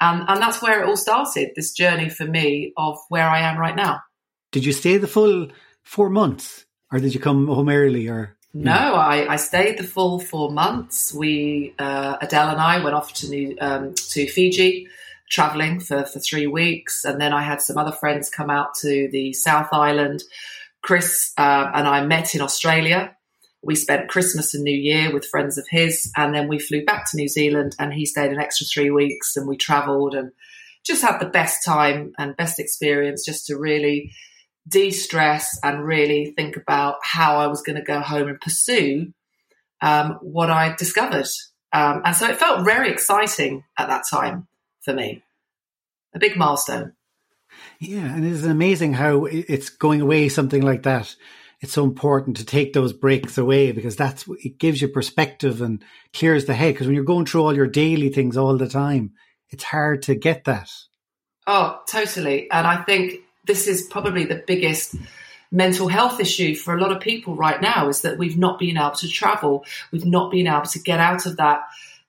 And, 0.00 0.24
and 0.28 0.40
that's 0.40 0.60
where 0.60 0.82
it 0.82 0.86
all 0.86 0.96
started 0.96 1.50
this 1.56 1.72
journey 1.72 2.10
for 2.10 2.26
me 2.26 2.72
of 2.76 2.98
where 3.08 3.28
I 3.28 3.40
am 3.40 3.58
right 3.58 3.76
now. 3.76 4.00
Did 4.52 4.64
you 4.64 4.72
stay 4.72 4.98
the 4.98 5.08
full 5.08 5.48
four 5.82 6.10
months, 6.10 6.66
or 6.92 6.98
did 6.98 7.14
you 7.14 7.20
come 7.20 7.46
home 7.46 7.68
early? 7.68 8.08
Or 8.08 8.35
no, 8.64 8.94
I, 8.94 9.34
I, 9.34 9.36
stayed 9.36 9.78
the 9.78 9.84
full 9.84 10.18
four 10.18 10.50
months. 10.50 11.12
We 11.12 11.74
uh, 11.78 12.16
Adele 12.20 12.50
and 12.50 12.60
I 12.60 12.82
went 12.82 12.96
off 12.96 13.12
to 13.14 13.28
New, 13.28 13.56
um, 13.60 13.94
to 13.94 14.26
Fiji, 14.28 14.88
traveling 15.30 15.80
for 15.80 16.04
for 16.04 16.20
three 16.20 16.46
weeks, 16.46 17.04
and 17.04 17.20
then 17.20 17.32
I 17.32 17.42
had 17.42 17.60
some 17.60 17.76
other 17.76 17.92
friends 17.92 18.30
come 18.30 18.48
out 18.48 18.74
to 18.76 19.08
the 19.12 19.32
South 19.34 19.68
Island. 19.72 20.22
Chris 20.82 21.32
uh, 21.36 21.70
and 21.74 21.86
I 21.86 22.04
met 22.06 22.34
in 22.34 22.40
Australia. 22.40 23.14
We 23.62 23.74
spent 23.74 24.08
Christmas 24.08 24.54
and 24.54 24.64
New 24.64 24.76
Year 24.76 25.12
with 25.12 25.26
friends 25.26 25.58
of 25.58 25.66
his, 25.68 26.10
and 26.16 26.34
then 26.34 26.48
we 26.48 26.58
flew 26.58 26.84
back 26.84 27.10
to 27.10 27.16
New 27.16 27.28
Zealand. 27.28 27.74
And 27.78 27.92
he 27.92 28.06
stayed 28.06 28.30
an 28.30 28.40
extra 28.40 28.66
three 28.66 28.90
weeks, 28.90 29.36
and 29.36 29.46
we 29.46 29.56
travelled 29.56 30.14
and 30.14 30.32
just 30.84 31.02
had 31.02 31.18
the 31.18 31.26
best 31.26 31.64
time 31.64 32.12
and 32.16 32.36
best 32.36 32.58
experience, 32.58 33.24
just 33.24 33.46
to 33.48 33.58
really 33.58 34.12
de 34.68 34.90
stress 34.90 35.58
and 35.62 35.84
really 35.84 36.32
think 36.36 36.56
about 36.56 36.96
how 37.02 37.38
I 37.38 37.46
was 37.46 37.62
going 37.62 37.76
to 37.76 37.82
go 37.82 38.00
home 38.00 38.28
and 38.28 38.40
pursue 38.40 39.12
um, 39.80 40.18
what 40.22 40.50
I 40.50 40.74
discovered. 40.74 41.28
Um, 41.72 42.02
and 42.04 42.16
so 42.16 42.28
it 42.28 42.36
felt 42.36 42.64
very 42.64 42.90
exciting 42.90 43.64
at 43.78 43.88
that 43.88 44.04
time 44.10 44.48
for 44.82 44.94
me, 44.94 45.22
a 46.14 46.18
big 46.18 46.36
milestone. 46.36 46.92
Yeah, 47.78 48.14
and 48.14 48.24
it 48.24 48.32
is 48.32 48.44
amazing 48.44 48.94
how 48.94 49.26
it's 49.26 49.68
going 49.68 50.00
away 50.00 50.28
something 50.28 50.62
like 50.62 50.82
that 50.84 51.14
it's 51.60 51.72
so 51.72 51.84
important 51.84 52.36
to 52.36 52.44
take 52.44 52.72
those 52.72 52.92
breaks 52.92 53.38
away 53.38 53.72
because 53.72 53.96
that's 53.96 54.26
it 54.44 54.58
gives 54.58 54.82
you 54.82 54.88
perspective 54.88 55.62
and 55.62 55.82
clears 56.12 56.44
the 56.44 56.54
head. 56.54 56.74
Because 56.74 56.86
when 56.86 56.94
you're 56.94 57.04
going 57.04 57.26
through 57.26 57.42
all 57.42 57.56
your 57.56 57.66
daily 57.66 58.10
things 58.10 58.36
all 58.36 58.56
the 58.56 58.68
time, 58.68 59.12
it's 59.48 59.64
hard 59.64 60.02
to 60.02 60.14
get 60.14 60.44
that. 60.44 60.70
Oh, 61.46 61.80
totally. 61.88 62.50
And 62.50 62.66
I 62.66 62.82
think 62.82 63.20
this 63.46 63.66
is 63.66 63.82
probably 63.82 64.24
the 64.24 64.42
biggest 64.46 64.96
mental 65.50 65.88
health 65.88 66.20
issue 66.20 66.54
for 66.54 66.74
a 66.74 66.80
lot 66.80 66.92
of 66.92 67.00
people 67.00 67.36
right 67.36 67.60
now 67.60 67.88
is 67.88 68.02
that 68.02 68.18
we've 68.18 68.36
not 68.36 68.58
been 68.58 68.76
able 68.76 68.90
to 68.92 69.08
travel. 69.08 69.64
We've 69.92 70.04
not 70.04 70.30
been 70.30 70.46
able 70.46 70.66
to 70.66 70.78
get 70.80 71.00
out 71.00 71.26
of 71.26 71.36
that 71.36 71.62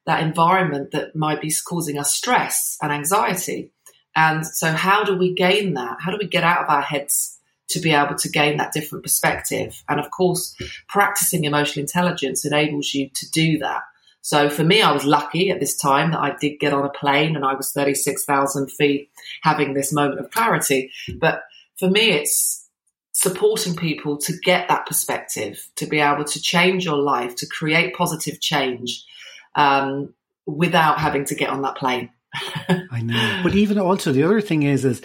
that 0.06 0.24
environment 0.24 0.92
that 0.92 1.16
might 1.16 1.42
be 1.42 1.54
causing 1.68 2.00
us 2.00 2.16
stress 2.16 2.78
and 2.82 2.94
anxiety. 2.94 3.72
And 4.16 4.48
so 4.48 4.72
how 4.72 5.04
do 5.04 5.18
we 5.18 5.34
gain 5.34 5.74
that? 5.74 5.98
How 6.00 6.12
do 6.12 6.18
we 6.18 6.28
get 6.28 6.46
out 6.46 6.64
of 6.64 6.70
our 6.70 6.82
heads 6.82 7.38
to 7.72 7.82
be 7.82 7.92
able 7.92 8.16
to 8.16 8.30
gain 8.30 8.56
that 8.58 8.72
different 8.72 9.04
perspective? 9.04 9.84
And 9.90 10.00
of 10.00 10.10
course, 10.10 10.56
practicing 10.88 11.44
emotional 11.44 11.82
intelligence 11.82 12.46
enables 12.46 12.94
you 12.94 13.10
to 13.10 13.30
do 13.32 13.58
that. 13.60 13.82
So 14.28 14.50
for 14.50 14.66
me, 14.66 14.82
I 14.82 14.92
was 14.92 15.06
lucky 15.06 15.52
at 15.52 15.62
this 15.62 15.78
time 15.78 16.12
that 16.12 16.20
I 16.20 16.36
did 16.36 16.60
get 16.60 16.74
on 16.74 16.84
a 16.84 16.90
plane 16.90 17.38
and 17.38 17.46
I 17.46 17.54
was 17.54 17.72
36,000 17.72 18.70
feet 18.70 19.10
having 19.42 19.74
this 19.74 19.94
moment 19.94 20.20
of 20.20 20.32
clarity. 20.32 20.92
But 21.16 21.44
for 21.78 21.90
me, 21.90 22.10
it's 22.10 22.68
supporting 23.14 23.78
people 23.78 24.18
to 24.18 24.38
get 24.44 24.68
that 24.68 24.86
perspective, 24.86 25.70
to 25.78 25.86
be 25.86 26.02
able 26.02 26.26
to 26.26 26.42
change 26.42 26.84
your 26.84 26.98
life, 26.98 27.38
to 27.38 27.46
create 27.48 27.96
positive 27.96 28.42
change 28.42 29.06
um, 29.56 30.14
without 30.46 31.00
having 31.00 31.24
to 31.24 31.34
get 31.34 31.50
on 31.50 31.62
that 31.62 31.78
plane. 31.78 32.10
I 32.68 33.02
know. 33.02 33.40
But 33.44 33.56
even 33.56 33.80
also 33.80 34.12
the 34.12 34.24
other 34.24 34.42
thing 34.42 34.64
is, 34.64 34.84
is 34.84 35.02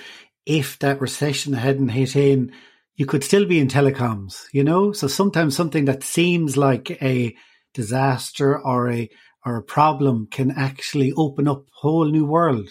if 0.46 0.80
that 0.80 1.00
recession 1.00 1.52
hadn't 1.52 1.90
hit 1.90 2.16
in, 2.16 2.50
you 2.96 3.06
could 3.06 3.22
still 3.22 3.46
be 3.46 3.60
in 3.60 3.68
telecoms, 3.68 4.46
you 4.50 4.64
know? 4.64 4.90
So 4.90 5.06
sometimes 5.06 5.54
something 5.54 5.84
that 5.84 6.02
seems 6.02 6.56
like 6.56 7.00
a 7.00 7.36
disaster 7.72 8.58
or 8.58 8.90
a 8.90 9.08
or 9.44 9.56
a 9.56 9.62
problem 9.62 10.28
can 10.30 10.52
actually 10.52 11.12
open 11.16 11.48
up 11.48 11.62
a 11.62 11.80
whole 11.80 12.04
new 12.04 12.24
world. 12.24 12.68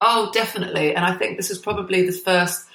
Oh, 0.00 0.30
definitely. 0.32 0.94
And 0.94 1.04
I 1.04 1.14
think 1.14 1.36
this 1.36 1.50
is 1.50 1.58
probably 1.58 2.06
the 2.06 2.12
first 2.12 2.66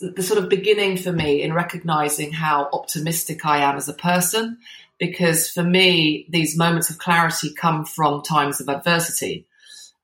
the 0.00 0.22
sort 0.22 0.42
of 0.42 0.48
beginning 0.48 0.96
for 0.96 1.12
me 1.12 1.42
in 1.42 1.52
recognizing 1.52 2.32
how 2.32 2.68
optimistic 2.72 3.44
I 3.44 3.58
am 3.58 3.76
as 3.76 3.88
a 3.88 3.94
person. 3.94 4.58
Because 4.98 5.48
for 5.48 5.62
me, 5.62 6.26
these 6.28 6.58
moments 6.58 6.90
of 6.90 6.98
clarity 6.98 7.54
come 7.54 7.84
from 7.84 8.22
times 8.22 8.60
of 8.60 8.68
adversity. 8.68 9.46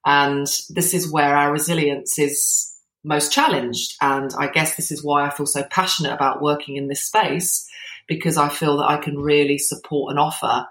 And 0.05 0.47
this 0.71 0.95
is 0.95 1.11
where 1.11 1.37
our 1.37 1.53
resilience 1.53 2.19
is 2.19 2.75
most 3.05 3.33
challenged. 3.33 3.95
And 4.01 4.33
I 4.39 4.49
guess 4.49 4.77
this 4.77 4.91
is 4.91 5.05
why 5.05 5.27
I 5.27 5.31
feel 5.31 5.47
so 5.47 5.65
passionate 5.65 6.13
about 6.13 6.43
working 6.43 6.77
in 6.77 6.89
this 6.89 7.05
space, 7.05 7.69
because 8.09 8.37
I 8.37 8.49
feel 8.49 8.79
that 8.79 8.89
I 8.89 8.99
can 8.99 9.19
really 9.19 9.59
support 9.59 10.11
and 10.11 10.19
offer 10.19 10.67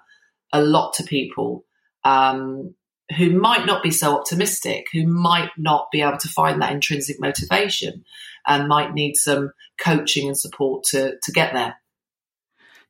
a 0.54 0.62
lot 0.62 0.94
to 0.96 1.04
people 1.04 1.66
um, 2.04 2.76
who 3.18 3.32
might 3.32 3.66
not 3.66 3.84
be 3.84 3.92
so 3.92 4.18
optimistic, 4.18 4.88
who 4.94 5.06
might 5.06 5.52
not 5.58 5.88
be 5.92 6.02
able 6.02 6.18
to 6.18 6.30
find 6.30 6.62
that 6.62 6.72
intrinsic 6.72 7.20
motivation 7.20 8.04
and 8.48 8.68
might 8.68 8.94
need 8.94 9.16
some 9.16 9.52
coaching 9.80 10.28
and 10.28 10.38
support 10.38 10.84
to, 10.86 11.16
to 11.22 11.32
get 11.32 11.54
there. 11.54 11.76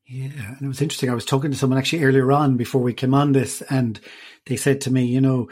Yeah, 0.08 0.30
and 0.36 0.62
it 0.62 0.68
was 0.68 0.82
interesting. 0.82 1.10
I 1.10 1.16
was 1.16 1.26
talking 1.26 1.52
to 1.52 1.58
someone 1.58 1.80
actually 1.80 2.04
earlier 2.04 2.32
on 2.32 2.58
before 2.58 2.82
we 2.82 2.94
came 2.94 3.16
on 3.16 3.32
this, 3.32 3.64
and 3.64 4.00
they 4.46 4.56
said 4.56 4.82
to 4.82 4.92
me, 4.92 5.06
you 5.06 5.20
know, 5.20 5.50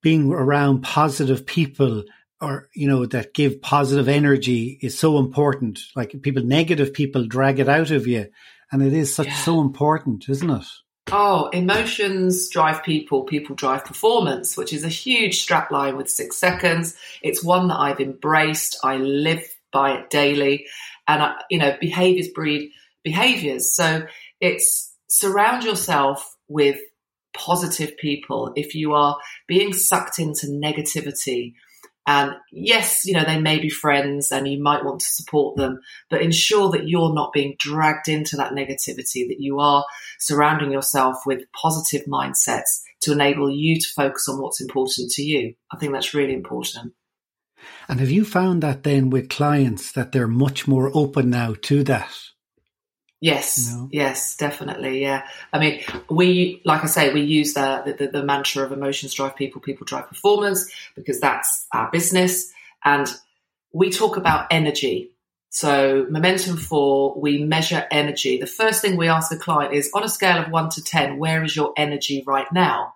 being 0.00 0.32
around 0.32 0.82
positive 0.82 1.44
people 1.44 2.04
or, 2.42 2.68
you 2.74 2.88
know, 2.88 3.06
that 3.06 3.34
give 3.34 3.62
positive 3.62 4.08
energy 4.08 4.78
is 4.82 4.98
so 4.98 5.18
important. 5.18 5.78
Like 5.94 6.20
people, 6.22 6.42
negative 6.42 6.92
people 6.92 7.26
drag 7.26 7.60
it 7.60 7.68
out 7.68 7.90
of 7.92 8.06
you. 8.06 8.26
And 8.72 8.82
it 8.82 8.92
is 8.92 9.14
such 9.14 9.28
yeah. 9.28 9.36
so 9.36 9.60
important, 9.60 10.28
isn't 10.28 10.50
it? 10.50 10.66
Oh, 11.10 11.48
emotions 11.50 12.48
drive 12.48 12.82
people, 12.82 13.24
people 13.24 13.54
drive 13.54 13.84
performance, 13.84 14.56
which 14.56 14.72
is 14.72 14.84
a 14.84 14.88
huge 14.88 15.46
strapline 15.46 15.96
with 15.96 16.10
six 16.10 16.36
seconds. 16.36 16.96
It's 17.22 17.44
one 17.44 17.68
that 17.68 17.78
I've 17.78 18.00
embraced. 18.00 18.78
I 18.82 18.96
live 18.96 19.44
by 19.72 19.98
it 19.98 20.10
daily. 20.10 20.66
And, 21.06 21.22
I, 21.22 21.34
you 21.48 21.58
know, 21.58 21.76
behaviors 21.80 22.28
breed 22.28 22.70
behaviors. 23.04 23.74
So 23.74 24.06
it's 24.40 24.94
surround 25.08 25.64
yourself 25.64 26.36
with 26.48 26.78
positive 27.34 27.96
people. 27.98 28.52
If 28.56 28.74
you 28.74 28.94
are 28.94 29.16
being 29.46 29.72
sucked 29.72 30.18
into 30.18 30.46
negativity, 30.46 31.54
and 32.06 32.34
yes, 32.50 33.04
you 33.04 33.14
know, 33.14 33.24
they 33.24 33.40
may 33.40 33.60
be 33.60 33.68
friends 33.68 34.32
and 34.32 34.48
you 34.48 34.60
might 34.60 34.84
want 34.84 35.00
to 35.00 35.06
support 35.06 35.56
them, 35.56 35.80
but 36.10 36.20
ensure 36.20 36.70
that 36.70 36.88
you're 36.88 37.14
not 37.14 37.32
being 37.32 37.54
dragged 37.58 38.08
into 38.08 38.36
that 38.36 38.52
negativity, 38.52 39.28
that 39.28 39.36
you 39.38 39.60
are 39.60 39.84
surrounding 40.18 40.72
yourself 40.72 41.18
with 41.24 41.44
positive 41.52 42.06
mindsets 42.06 42.80
to 43.02 43.12
enable 43.12 43.50
you 43.50 43.78
to 43.78 43.88
focus 43.94 44.28
on 44.28 44.40
what's 44.40 44.60
important 44.60 45.10
to 45.12 45.22
you. 45.22 45.54
I 45.72 45.76
think 45.76 45.92
that's 45.92 46.14
really 46.14 46.34
important. 46.34 46.92
And 47.88 48.00
have 48.00 48.10
you 48.10 48.24
found 48.24 48.62
that 48.62 48.82
then 48.82 49.10
with 49.10 49.28
clients 49.28 49.92
that 49.92 50.10
they're 50.10 50.26
much 50.26 50.66
more 50.66 50.90
open 50.94 51.30
now 51.30 51.54
to 51.62 51.84
that? 51.84 52.12
Yes, 53.22 53.70
you 53.70 53.76
know? 53.76 53.88
yes, 53.92 54.36
definitely. 54.36 55.00
Yeah. 55.00 55.24
I 55.52 55.60
mean, 55.60 55.82
we, 56.10 56.60
like 56.64 56.82
I 56.82 56.86
say, 56.86 57.14
we 57.14 57.20
use 57.20 57.54
the, 57.54 57.94
the, 57.96 58.08
the 58.08 58.24
mantra 58.24 58.64
of 58.64 58.72
emotions 58.72 59.14
drive 59.14 59.36
people, 59.36 59.60
people 59.60 59.84
drive 59.84 60.08
performance 60.08 60.68
because 60.96 61.20
that's 61.20 61.68
our 61.72 61.88
business. 61.92 62.52
And 62.84 63.06
we 63.72 63.90
talk 63.90 64.16
about 64.16 64.48
energy. 64.50 65.12
So 65.50 66.04
momentum 66.10 66.56
four, 66.56 67.14
we 67.16 67.44
measure 67.44 67.86
energy. 67.92 68.40
The 68.40 68.48
first 68.48 68.82
thing 68.82 68.96
we 68.96 69.06
ask 69.06 69.30
the 69.30 69.36
client 69.36 69.72
is 69.72 69.88
on 69.94 70.02
a 70.02 70.08
scale 70.08 70.42
of 70.42 70.50
one 70.50 70.68
to 70.70 70.82
10, 70.82 71.16
where 71.16 71.44
is 71.44 71.54
your 71.54 71.72
energy 71.76 72.24
right 72.26 72.50
now? 72.52 72.94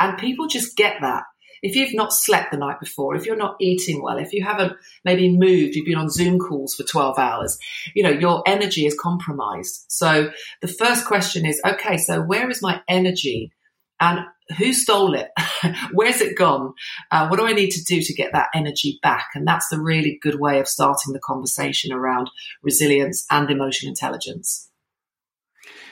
And 0.00 0.18
people 0.18 0.48
just 0.48 0.76
get 0.76 1.00
that 1.02 1.22
if 1.62 1.74
you've 1.74 1.94
not 1.94 2.12
slept 2.12 2.52
the 2.52 2.58
night 2.58 2.80
before, 2.80 3.14
if 3.14 3.26
you're 3.26 3.36
not 3.36 3.56
eating 3.60 4.02
well, 4.02 4.18
if 4.18 4.32
you 4.32 4.44
haven't 4.44 4.74
maybe 5.04 5.30
moved, 5.30 5.74
you've 5.74 5.86
been 5.86 5.98
on 5.98 6.10
Zoom 6.10 6.38
calls 6.38 6.74
for 6.74 6.84
12 6.84 7.18
hours, 7.18 7.58
you 7.94 8.02
know, 8.02 8.10
your 8.10 8.42
energy 8.46 8.86
is 8.86 8.98
compromised. 8.98 9.84
So 9.88 10.30
the 10.60 10.68
first 10.68 11.06
question 11.06 11.46
is, 11.46 11.60
okay, 11.64 11.96
so 11.96 12.20
where 12.22 12.48
is 12.50 12.62
my 12.62 12.80
energy? 12.88 13.52
And 14.00 14.20
who 14.56 14.72
stole 14.72 15.14
it? 15.14 15.28
Where's 15.92 16.20
it 16.20 16.36
gone? 16.36 16.72
Uh, 17.10 17.28
what 17.28 17.38
do 17.38 17.46
I 17.46 17.52
need 17.52 17.70
to 17.70 17.84
do 17.84 18.00
to 18.00 18.14
get 18.14 18.32
that 18.32 18.48
energy 18.54 18.98
back? 19.02 19.28
And 19.34 19.46
that's 19.46 19.68
the 19.68 19.80
really 19.80 20.18
good 20.22 20.38
way 20.38 20.60
of 20.60 20.68
starting 20.68 21.12
the 21.12 21.20
conversation 21.20 21.92
around 21.92 22.30
resilience 22.62 23.26
and 23.30 23.50
emotional 23.50 23.90
intelligence. 23.90 24.70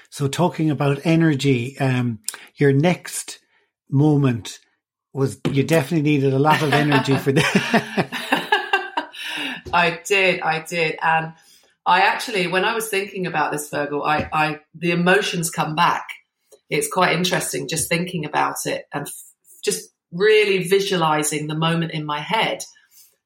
So, 0.09 0.29
talking 0.29 0.71
about 0.71 1.01
energy, 1.05 1.77
um, 1.79 2.21
your 2.55 2.73
next 2.73 3.41
moment 3.91 4.61
was 5.17 5.41
you 5.51 5.63
definitely 5.63 6.11
needed 6.11 6.35
a 6.35 6.39
lot 6.39 6.63
of 6.63 6.73
energy 6.75 7.17
for 7.17 7.33
that. 7.33 9.11
I 9.73 10.01
did, 10.05 10.41
I 10.43 10.61
did, 10.63 10.99
and 11.03 11.33
I 11.87 12.01
actually, 12.01 12.49
when 12.49 12.65
I 12.65 12.75
was 12.75 12.89
thinking 12.89 13.27
about 13.27 13.51
this, 13.51 13.71
Fergal, 13.71 14.07
I, 14.07 14.29
I 14.33 14.61
the 14.75 14.91
emotions 14.91 15.51
come 15.51 15.75
back. 15.75 16.07
It's 16.69 16.93
quite 16.93 17.17
interesting 17.17 17.67
just 17.67 17.89
thinking 17.89 18.25
about 18.25 18.67
it 18.67 18.85
and 18.93 19.07
f- 19.07 19.15
just 19.65 19.89
really 20.13 20.69
visualizing 20.69 21.47
the 21.47 21.55
moment 21.55 21.93
in 21.93 22.05
my 22.05 22.21
head, 22.21 22.63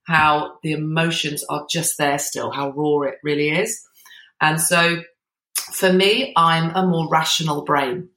how 0.04 0.59
the 0.62 0.73
emotions 0.73 1.42
are 1.49 1.66
just 1.68 1.99
there 1.99 2.18
still, 2.18 2.50
how 2.50 2.70
raw 2.70 3.09
it 3.09 3.16
really 3.25 3.50
is. 3.50 3.80
And 4.40 4.61
so 4.61 5.02
for 5.73 5.92
me, 5.92 6.32
I'm 6.37 6.70
a 6.76 6.87
more 6.87 7.09
rational 7.09 7.64
brain. 7.64 8.11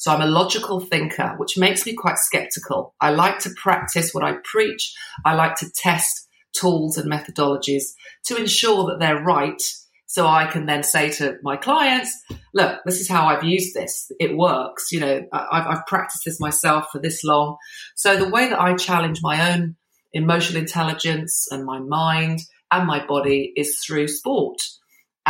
So 0.00 0.10
I'm 0.10 0.22
a 0.22 0.26
logical 0.26 0.80
thinker, 0.80 1.34
which 1.36 1.58
makes 1.58 1.84
me 1.84 1.92
quite 1.92 2.16
skeptical. 2.16 2.94
I 3.02 3.10
like 3.10 3.38
to 3.40 3.50
practice 3.54 4.14
what 4.14 4.24
I 4.24 4.36
preach. 4.44 4.94
I 5.26 5.34
like 5.34 5.56
to 5.56 5.70
test 5.70 6.26
tools 6.54 6.96
and 6.96 7.12
methodologies 7.12 7.82
to 8.24 8.38
ensure 8.38 8.86
that 8.86 8.98
they're 8.98 9.22
right. 9.22 9.62
So 10.06 10.26
I 10.26 10.46
can 10.46 10.64
then 10.64 10.84
say 10.84 11.10
to 11.10 11.36
my 11.42 11.58
clients, 11.58 12.18
look, 12.54 12.80
this 12.86 12.98
is 12.98 13.10
how 13.10 13.26
I've 13.26 13.44
used 13.44 13.74
this. 13.74 14.10
It 14.18 14.38
works. 14.38 14.90
You 14.90 15.00
know, 15.00 15.22
I've, 15.34 15.66
I've 15.66 15.86
practiced 15.86 16.24
this 16.24 16.40
myself 16.40 16.86
for 16.90 16.98
this 16.98 17.22
long. 17.22 17.58
So 17.94 18.16
the 18.16 18.30
way 18.30 18.48
that 18.48 18.58
I 18.58 18.74
challenge 18.76 19.20
my 19.22 19.52
own 19.52 19.76
emotional 20.14 20.62
intelligence 20.62 21.46
and 21.50 21.66
my 21.66 21.78
mind 21.78 22.40
and 22.70 22.86
my 22.86 23.04
body 23.04 23.52
is 23.54 23.78
through 23.84 24.08
sport. 24.08 24.62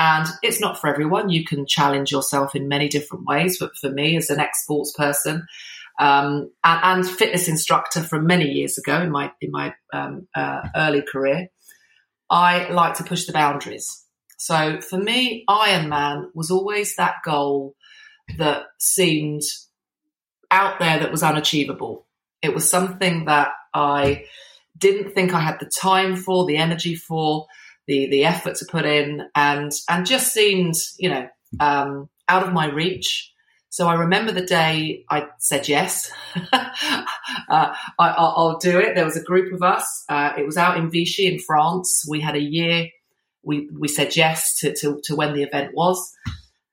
And 0.00 0.26
it's 0.42 0.62
not 0.62 0.80
for 0.80 0.86
everyone. 0.86 1.28
You 1.28 1.44
can 1.44 1.66
challenge 1.66 2.10
yourself 2.10 2.54
in 2.54 2.68
many 2.68 2.88
different 2.88 3.26
ways. 3.26 3.58
But 3.58 3.76
for 3.76 3.90
me, 3.90 4.16
as 4.16 4.30
an 4.30 4.40
ex 4.40 4.62
sports 4.62 4.94
person 4.96 5.46
um, 5.98 6.50
and, 6.64 7.04
and, 7.04 7.06
fitness 7.06 7.48
instructor 7.48 8.00
from 8.00 8.26
many 8.26 8.46
years 8.46 8.78
ago 8.78 9.02
in 9.02 9.10
my 9.10 9.30
in 9.42 9.50
my 9.50 9.74
um, 9.92 10.26
uh, 10.34 10.62
early 10.74 11.02
career, 11.02 11.48
I 12.30 12.70
like 12.70 12.94
to 12.94 13.04
push 13.04 13.26
the 13.26 13.34
boundaries. 13.34 14.02
So 14.38 14.80
for 14.80 14.96
me, 14.96 15.44
Ironman 15.50 16.28
was 16.32 16.50
always 16.50 16.96
that 16.96 17.16
goal 17.22 17.74
that 18.38 18.68
seemed 18.78 19.42
out 20.50 20.78
there 20.78 21.00
that 21.00 21.12
was 21.12 21.22
unachievable. 21.22 22.06
It 22.40 22.54
was 22.54 22.70
something 22.70 23.26
that 23.26 23.50
I 23.74 24.24
didn't 24.78 25.12
think 25.12 25.34
I 25.34 25.40
had 25.40 25.60
the 25.60 25.70
time 25.78 26.16
for, 26.16 26.46
the 26.46 26.56
energy 26.56 26.94
for, 26.94 27.48
the 27.90 28.08
the 28.08 28.24
effort 28.24 28.54
to 28.56 28.64
put 28.64 28.86
in, 28.86 29.24
and 29.34 29.72
and 29.88 30.06
just 30.06 30.32
seemed 30.32 30.76
you 30.96 31.10
know 31.10 31.28
um, 31.58 32.08
out 32.28 32.46
of 32.46 32.52
my 32.52 32.66
reach. 32.66 33.32
So 33.68 33.86
I 33.88 33.94
remember 33.94 34.32
the 34.32 34.46
day 34.46 35.04
I 35.10 35.26
said 35.38 35.68
yes. 35.68 36.10
uh, 36.52 37.74
I, 37.98 38.14
will 38.36 38.58
do 38.58 38.78
it. 38.78 38.94
There 38.94 39.04
was 39.04 39.16
a 39.16 39.22
group 39.22 39.52
of 39.52 39.62
us. 39.62 40.04
Uh, 40.08 40.32
it 40.38 40.46
was 40.46 40.56
out 40.56 40.76
in 40.76 40.90
Vichy 40.90 41.26
in 41.26 41.38
France. 41.38 42.04
We 42.08 42.20
had 42.20 42.36
a 42.36 42.42
year. 42.42 42.88
We 43.42 43.68
we 43.76 43.88
said 43.88 44.16
yes 44.16 44.58
to, 44.60 44.74
to, 44.76 45.00
to 45.04 45.16
when 45.16 45.34
the 45.34 45.42
event 45.42 45.74
was. 45.74 46.12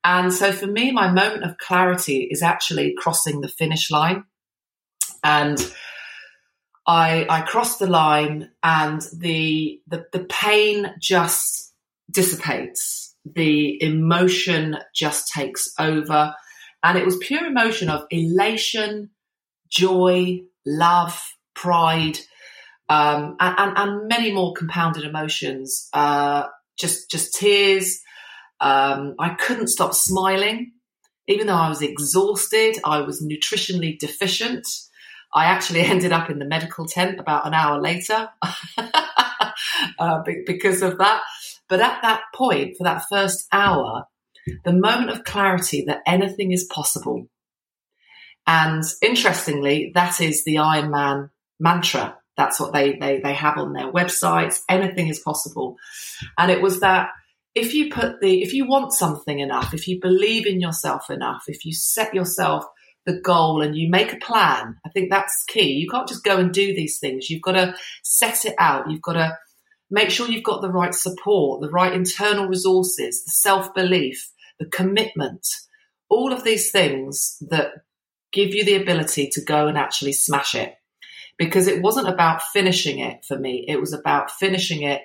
And 0.03 0.31
so 0.31 0.51
for 0.51 0.67
me, 0.67 0.91
my 0.91 1.11
moment 1.11 1.43
of 1.43 1.57
clarity 1.57 2.27
is 2.31 2.41
actually 2.41 2.93
crossing 2.97 3.41
the 3.41 3.47
finish 3.47 3.89
line. 3.91 4.23
And 5.23 5.59
I, 6.87 7.25
I 7.29 7.41
crossed 7.41 7.79
the 7.79 7.87
line 7.87 8.49
and 8.63 9.01
the, 9.13 9.81
the, 9.87 10.05
the 10.13 10.23
pain 10.23 10.93
just 10.99 11.73
dissipates. 12.09 13.13
The 13.25 13.81
emotion 13.83 14.77
just 14.95 15.31
takes 15.33 15.73
over. 15.77 16.33
And 16.83 16.97
it 16.97 17.03
was 17.03 17.17
pure 17.17 17.45
emotion 17.45 17.89
of 17.89 18.05
elation, 18.09 19.09
joy, 19.69 20.39
love, 20.65 21.21
pride, 21.55 22.19
um, 22.87 23.35
and, 23.41 23.55
and, 23.57 23.77
and, 23.77 24.07
many 24.07 24.31
more 24.31 24.53
compounded 24.53 25.03
emotions. 25.03 25.89
Uh, 25.91 26.45
just, 26.79 27.11
just 27.11 27.33
tears. 27.33 27.99
Um, 28.61 29.15
I 29.19 29.31
couldn't 29.31 29.67
stop 29.67 29.93
smiling. 29.93 30.71
Even 31.27 31.47
though 31.47 31.53
I 31.53 31.67
was 31.67 31.81
exhausted, 31.81 32.77
I 32.85 33.01
was 33.01 33.21
nutritionally 33.21 33.99
deficient. 33.99 34.65
I 35.33 35.45
actually 35.45 35.81
ended 35.83 36.11
up 36.11 36.29
in 36.29 36.39
the 36.39 36.45
medical 36.45 36.85
tent 36.85 37.19
about 37.19 37.47
an 37.47 37.53
hour 37.53 37.81
later 37.81 38.29
uh, 39.99 40.23
because 40.45 40.81
of 40.81 40.97
that. 40.97 41.21
But 41.69 41.81
at 41.81 42.01
that 42.01 42.21
point, 42.33 42.77
for 42.77 42.85
that 42.85 43.03
first 43.09 43.47
hour, 43.51 44.05
the 44.63 44.73
moment 44.73 45.09
of 45.09 45.23
clarity 45.23 45.83
that 45.87 46.01
anything 46.05 46.51
is 46.51 46.63
possible. 46.63 47.27
And 48.45 48.83
interestingly, 49.01 49.91
that 49.93 50.21
is 50.21 50.45
the 50.45 50.59
Iron 50.59 50.89
Man 50.89 51.29
mantra. 51.59 52.17
That's 52.37 52.59
what 52.59 52.71
they, 52.71 52.93
they, 52.93 53.19
they 53.19 53.33
have 53.33 53.57
on 53.57 53.73
their 53.73 53.91
websites. 53.91 54.61
Anything 54.69 55.09
is 55.09 55.19
possible. 55.19 55.75
And 56.37 56.51
it 56.51 56.61
was 56.61 56.79
that 56.79 57.09
if 57.55 57.73
you 57.73 57.89
put 57.91 58.21
the, 58.21 58.43
if 58.43 58.53
you 58.53 58.67
want 58.67 58.93
something 58.93 59.39
enough, 59.39 59.73
if 59.73 59.87
you 59.87 59.99
believe 59.99 60.45
in 60.45 60.61
yourself 60.61 61.09
enough, 61.09 61.45
if 61.47 61.65
you 61.65 61.73
set 61.73 62.13
yourself 62.13 62.65
the 63.07 63.19
goal 63.21 63.61
and 63.61 63.75
you 63.75 63.89
make 63.89 64.13
a 64.13 64.17
plan. 64.17 64.75
I 64.85 64.89
think 64.89 65.09
that's 65.09 65.45
key. 65.47 65.71
You 65.71 65.89
can't 65.89 66.07
just 66.07 66.25
go 66.25 66.37
and 66.37 66.53
do 66.53 66.75
these 66.75 66.99
things. 66.99 67.29
You've 67.29 67.41
got 67.41 67.53
to 67.53 67.73
set 68.03 68.45
it 68.45 68.53
out. 68.59 68.91
You've 68.91 69.01
got 69.01 69.13
to 69.13 69.37
make 69.89 70.11
sure 70.11 70.27
you've 70.27 70.43
got 70.43 70.61
the 70.61 70.69
right 70.69 70.93
support, 70.93 71.61
the 71.61 71.69
right 71.69 71.93
internal 71.93 72.47
resources, 72.47 73.23
the 73.23 73.31
self 73.31 73.73
belief, 73.73 74.29
the 74.59 74.65
commitment, 74.65 75.47
all 76.09 76.33
of 76.33 76.43
these 76.43 76.69
things 76.69 77.37
that 77.49 77.71
give 78.33 78.53
you 78.53 78.65
the 78.65 78.75
ability 78.75 79.29
to 79.29 79.41
go 79.41 79.67
and 79.67 79.77
actually 79.77 80.11
smash 80.11 80.53
it. 80.53 80.75
Because 81.37 81.67
it 81.67 81.81
wasn't 81.81 82.09
about 82.09 82.41
finishing 82.41 82.99
it 82.99 83.23
for 83.25 83.39
me, 83.39 83.63
it 83.69 83.79
was 83.79 83.93
about 83.93 84.31
finishing 84.31 84.83
it 84.83 85.01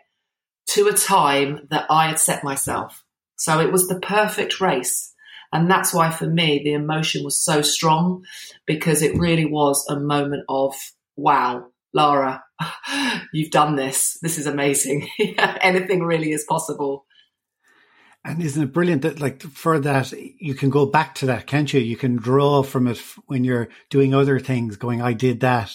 to 0.71 0.89
a 0.89 0.93
time 0.93 1.69
that 1.71 1.87
I 1.89 2.09
had 2.09 2.19
set 2.19 2.43
myself. 2.43 3.05
So 3.37 3.61
it 3.61 3.71
was 3.71 3.87
the 3.87 4.01
perfect 4.01 4.61
race. 4.61 5.12
And 5.53 5.71
that's 5.71 5.93
why 5.93 6.11
for 6.11 6.27
me, 6.27 6.63
the 6.65 6.73
emotion 6.73 7.25
was 7.25 7.43
so 7.43 7.61
strong 7.61 8.25
because 8.67 9.03
it 9.03 9.19
really 9.19 9.45
was 9.45 9.87
a 9.89 10.01
moment 10.01 10.45
of, 10.49 10.75
wow, 11.17 11.67
Laura, 11.93 12.43
you've 13.33 13.51
done 13.51 13.77
this. 13.77 14.19
This 14.23 14.39
is 14.39 14.47
amazing. 14.47 15.09
Anything 15.39 16.05
really 16.05 16.33
is 16.33 16.45
possible. 16.45 17.05
And 18.25 18.41
isn't 18.41 18.63
it 18.63 18.73
brilliant 18.73 19.03
that, 19.03 19.21
like, 19.21 19.43
for 19.43 19.81
that, 19.81 20.13
you 20.13 20.55
can 20.55 20.71
go 20.71 20.87
back 20.87 21.17
to 21.17 21.27
that, 21.27 21.47
can't 21.47 21.73
you? 21.73 21.81
You 21.81 21.97
can 21.97 22.17
draw 22.17 22.63
from 22.63 22.87
it 22.87 23.03
when 23.27 23.43
you're 23.43 23.69
doing 23.91 24.15
other 24.15 24.39
things, 24.39 24.77
going, 24.77 25.03
I 25.03 25.13
did 25.13 25.41
that. 25.41 25.73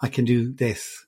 I 0.00 0.08
can 0.08 0.24
do 0.24 0.52
this. 0.52 1.05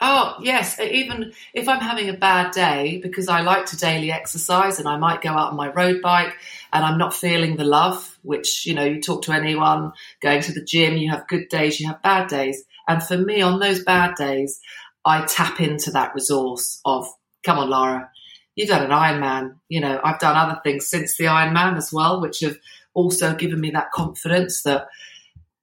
Oh, 0.00 0.36
yes. 0.40 0.78
Even 0.78 1.32
if 1.54 1.68
I'm 1.68 1.80
having 1.80 2.08
a 2.08 2.16
bad 2.16 2.52
day, 2.52 3.00
because 3.02 3.28
I 3.28 3.40
like 3.40 3.66
to 3.66 3.76
daily 3.76 4.12
exercise 4.12 4.78
and 4.78 4.88
I 4.88 4.96
might 4.96 5.22
go 5.22 5.30
out 5.30 5.50
on 5.50 5.56
my 5.56 5.72
road 5.72 6.02
bike 6.02 6.34
and 6.72 6.84
I'm 6.84 6.98
not 6.98 7.14
feeling 7.14 7.56
the 7.56 7.64
love, 7.64 8.16
which, 8.22 8.64
you 8.64 8.74
know, 8.74 8.84
you 8.84 9.00
talk 9.00 9.22
to 9.22 9.32
anyone 9.32 9.92
going 10.22 10.40
to 10.42 10.52
the 10.52 10.64
gym, 10.64 10.96
you 10.96 11.10
have 11.10 11.26
good 11.26 11.48
days, 11.48 11.80
you 11.80 11.88
have 11.88 12.00
bad 12.00 12.28
days. 12.28 12.62
And 12.86 13.02
for 13.02 13.18
me, 13.18 13.42
on 13.42 13.58
those 13.58 13.82
bad 13.82 14.14
days, 14.14 14.60
I 15.04 15.24
tap 15.24 15.60
into 15.60 15.90
that 15.90 16.14
resource 16.14 16.80
of, 16.84 17.08
come 17.42 17.58
on, 17.58 17.68
Laura, 17.68 18.08
you've 18.54 18.68
done 18.68 18.84
an 18.84 18.90
Ironman. 18.90 19.56
You 19.68 19.80
know, 19.80 20.00
I've 20.02 20.20
done 20.20 20.36
other 20.36 20.60
things 20.62 20.88
since 20.88 21.16
the 21.16 21.24
Ironman 21.24 21.76
as 21.76 21.92
well, 21.92 22.20
which 22.20 22.40
have 22.40 22.56
also 22.94 23.34
given 23.34 23.60
me 23.60 23.72
that 23.72 23.90
confidence 23.90 24.62
that 24.62 24.86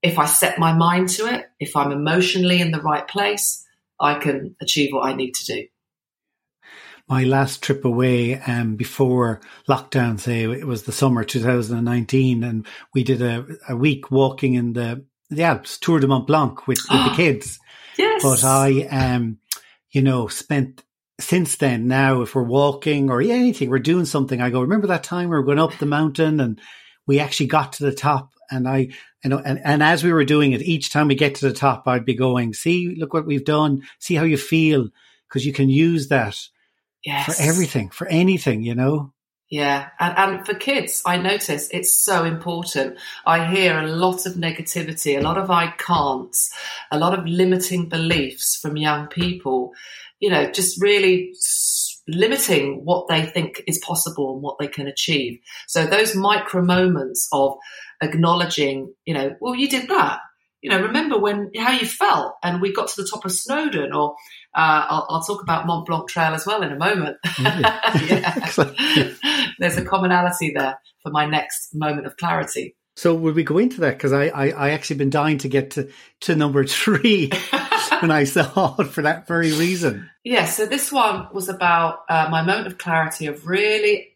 if 0.04 0.20
I 0.20 0.26
set 0.26 0.60
my 0.60 0.74
mind 0.74 1.10
to 1.12 1.34
it, 1.34 1.50
if 1.58 1.76
I'm 1.78 1.94
emotionally 1.94 2.60
in 2.60 2.72
the 2.72 2.82
right 2.82 3.08
place, 3.08 3.65
I 4.00 4.16
can 4.16 4.56
achieve 4.62 4.90
what 4.92 5.08
I 5.08 5.14
need 5.14 5.34
to 5.36 5.46
do. 5.46 5.68
My 7.08 7.24
last 7.24 7.62
trip 7.62 7.86
away 7.86 8.40
um, 8.40 8.76
before 8.76 9.40
lockdown, 9.70 10.20
say 10.20 10.44
it 10.44 10.66
was 10.66 10.84
the 10.84 10.92
summer 10.92 11.24
2019, 11.24 12.44
and 12.44 12.66
we 12.96 13.04
did 13.04 13.22
a, 13.22 13.46
a 13.70 13.76
week 13.76 14.10
walking 14.10 14.56
in 14.56 14.74
the 14.74 15.06
the 15.30 15.44
Alps, 15.44 15.78
Tour 15.80 16.00
de 16.00 16.08
Mont 16.08 16.28
Blanc 16.28 16.68
with, 16.68 16.80
with 16.92 17.04
the 17.04 17.12
kids. 17.16 17.60
Yes. 17.98 18.22
But 18.22 18.44
I, 18.44 18.82
um, 18.92 19.40
you 19.92 20.02
know, 20.02 20.28
spent 20.28 20.84
since 21.20 21.56
then 21.56 21.88
now, 21.88 22.22
if 22.22 22.36
we're 22.36 22.44
walking 22.44 23.10
or 23.10 23.22
anything, 23.22 23.70
we're 23.70 23.80
doing 23.80 24.06
something, 24.06 24.42
I 24.42 24.50
go, 24.50 24.62
remember 24.62 24.88
that 24.88 25.04
time 25.04 25.30
we 25.30 25.36
were 25.36 25.44
going 25.44 25.60
up 25.60 25.78
the 25.78 25.86
mountain 25.86 26.40
and 26.40 26.60
we 27.08 27.20
actually 27.20 27.48
got 27.48 27.74
to 27.74 27.84
the 27.84 27.94
top 27.94 28.36
and 28.52 28.68
I, 28.68 28.90
you 29.24 29.30
know, 29.30 29.42
and, 29.44 29.60
and 29.64 29.82
as 29.82 30.04
we 30.04 30.14
were 30.14 30.26
doing 30.26 30.52
it, 30.52 30.62
each 30.62 30.92
time 30.92 31.08
we 31.08 31.16
get 31.16 31.36
to 31.36 31.48
the 31.48 31.54
top, 31.54 31.88
I'd 31.88 32.06
be 32.06 32.14
going, 32.14 32.54
see, 32.54 32.96
look 32.96 33.14
what 33.14 33.26
we've 33.26 33.46
done. 33.46 33.84
See 34.00 34.16
how 34.16 34.24
you 34.24 34.38
feel. 34.38 34.90
Cause 35.30 35.46
you 35.46 35.54
can 35.54 35.70
use 35.70 36.10
that 36.10 36.40
yes. 37.04 37.26
for 37.26 37.42
everything, 37.42 37.90
for 37.90 38.08
anything, 38.08 38.62
you 38.62 38.76
know? 38.76 39.14
Yeah. 39.50 39.90
And, 40.00 40.18
and 40.18 40.46
for 40.46 40.54
kids, 40.54 41.02
I 41.06 41.18
notice 41.18 41.70
it's 41.72 41.94
so 41.94 42.24
important. 42.24 42.98
I 43.26 43.48
hear 43.48 43.78
a 43.78 43.88
lot 43.88 44.26
of 44.26 44.34
negativity, 44.34 45.18
a 45.18 45.22
lot 45.22 45.38
of 45.38 45.52
I 45.52 45.72
can't, 45.78 46.36
a 46.92 46.98
lot 46.98 47.18
of 47.18 47.26
limiting 47.26 47.90
beliefs 47.90 48.58
from 48.58 48.78
young 48.78 49.08
people, 49.08 49.74
you 50.20 50.30
know, 50.30 50.50
just 50.52 50.82
really 50.82 51.34
limiting 52.08 52.82
what 52.84 53.08
they 53.08 53.26
think 53.26 53.62
is 53.68 53.80
possible 53.80 54.34
and 54.34 54.42
what 54.42 54.58
they 54.60 54.68
can 54.68 54.88
achieve. 54.88 55.40
So 55.68 55.86
those 55.86 56.16
micro 56.16 56.62
moments 56.62 57.28
of 57.32 57.56
acknowledging, 58.02 58.94
you 59.06 59.14
know, 59.14 59.36
well, 59.40 59.56
you 59.56 59.70
did 59.70 59.90
that. 59.90 60.20
You 60.62 60.72
know, 60.72 60.82
remember 60.82 61.20
when 61.20 61.52
how 61.56 61.74
you 61.74 61.86
felt, 61.86 62.34
and 62.42 62.60
we 62.60 62.74
got 62.74 62.88
to 62.88 63.02
the 63.02 63.08
top 63.08 63.24
of 63.24 63.32
Snowdon, 63.32 63.94
or 63.94 64.16
uh, 64.56 64.86
I'll, 64.90 65.06
I'll, 65.10 65.22
talk 65.22 65.44
about 65.44 65.68
Mont 65.68 65.86
Blanc 65.86 66.10
Trail 66.10 66.34
as 66.34 66.48
well 66.48 66.64
in 66.64 66.72
a 66.72 66.76
moment. 66.76 67.18
There's 69.60 69.78
a 69.78 69.86
commonality 69.86 70.54
there 70.56 70.80
for 71.04 71.12
my 71.12 71.28
next 71.28 71.76
moment 71.76 72.08
of 72.08 72.18
clarity. 72.18 72.76
So 72.96 73.14
would 73.14 73.36
we 73.36 73.44
go 73.44 73.58
into 73.58 73.82
that? 73.82 73.98
Because 73.98 74.14
I, 74.14 74.28
I, 74.28 74.50
I 74.50 74.70
actually 74.72 74.96
been 74.96 75.10
dying 75.10 75.38
to 75.40 75.50
get 75.50 75.72
to, 75.72 75.90
to 76.22 76.36
number 76.36 76.66
three 76.66 77.30
when 78.06 78.16
I 78.16 78.24
saw 78.26 78.76
for 78.76 79.02
that 79.02 79.26
very 79.26 79.52
reason. 79.52 80.10
Yeah, 80.24 80.46
so 80.46 80.68
this 80.68 80.92
one 80.92 81.28
was 81.34 81.50
about 81.50 82.00
uh, 82.08 82.28
my 82.30 82.44
moment 82.44 82.68
of 82.68 82.78
clarity 82.78 83.26
of 83.26 83.48
really, 83.48 84.10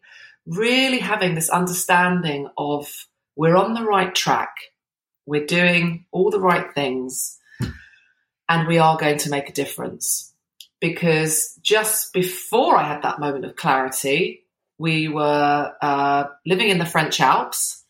really 0.46 1.00
having 1.00 1.34
this 1.34 1.50
understanding 1.50 2.48
of 2.56 2.88
we're 3.34 3.56
on 3.56 3.74
the 3.74 3.82
right 3.82 4.14
track, 4.14 4.54
we're 5.26 5.46
doing 5.46 6.06
all 6.12 6.30
the 6.30 6.40
right 6.40 6.72
things, 6.72 7.36
and 8.48 8.68
we 8.68 8.78
are 8.78 8.96
going 8.96 9.18
to 9.18 9.30
make 9.30 9.48
a 9.48 9.52
difference. 9.52 10.32
Because 10.80 11.58
just 11.60 12.12
before 12.12 12.76
I 12.76 12.84
had 12.84 13.02
that 13.02 13.18
moment 13.18 13.44
of 13.44 13.56
clarity, 13.56 14.46
we 14.78 15.08
were 15.08 15.72
uh, 15.82 16.24
living 16.46 16.68
in 16.68 16.78
the 16.78 16.86
French 16.86 17.20
Alps. 17.20 17.84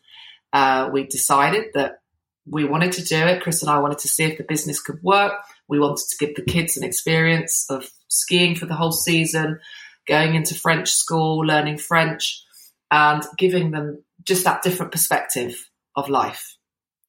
Uh, 0.51 0.89
we 0.91 1.05
decided 1.05 1.67
that 1.75 1.99
we 2.45 2.65
wanted 2.65 2.93
to 2.93 3.03
do 3.03 3.15
it. 3.15 3.43
Chris 3.43 3.61
and 3.61 3.69
I 3.69 3.79
wanted 3.79 3.99
to 3.99 4.07
see 4.07 4.23
if 4.23 4.37
the 4.37 4.43
business 4.43 4.81
could 4.81 5.01
work. 5.03 5.33
We 5.71 5.79
wanted 5.79 6.05
to 6.09 6.25
give 6.25 6.35
the 6.35 6.43
kids 6.43 6.75
an 6.75 6.83
experience 6.83 7.65
of 7.69 7.89
skiing 8.09 8.55
for 8.55 8.65
the 8.65 8.75
whole 8.75 8.91
season, 8.91 9.59
going 10.05 10.35
into 10.35 10.53
French 10.53 10.89
school, 10.89 11.39
learning 11.39 11.77
French, 11.77 12.43
and 12.91 13.23
giving 13.37 13.71
them 13.71 14.03
just 14.25 14.43
that 14.43 14.63
different 14.63 14.91
perspective 14.91 15.55
of 15.95 16.09
life. 16.09 16.57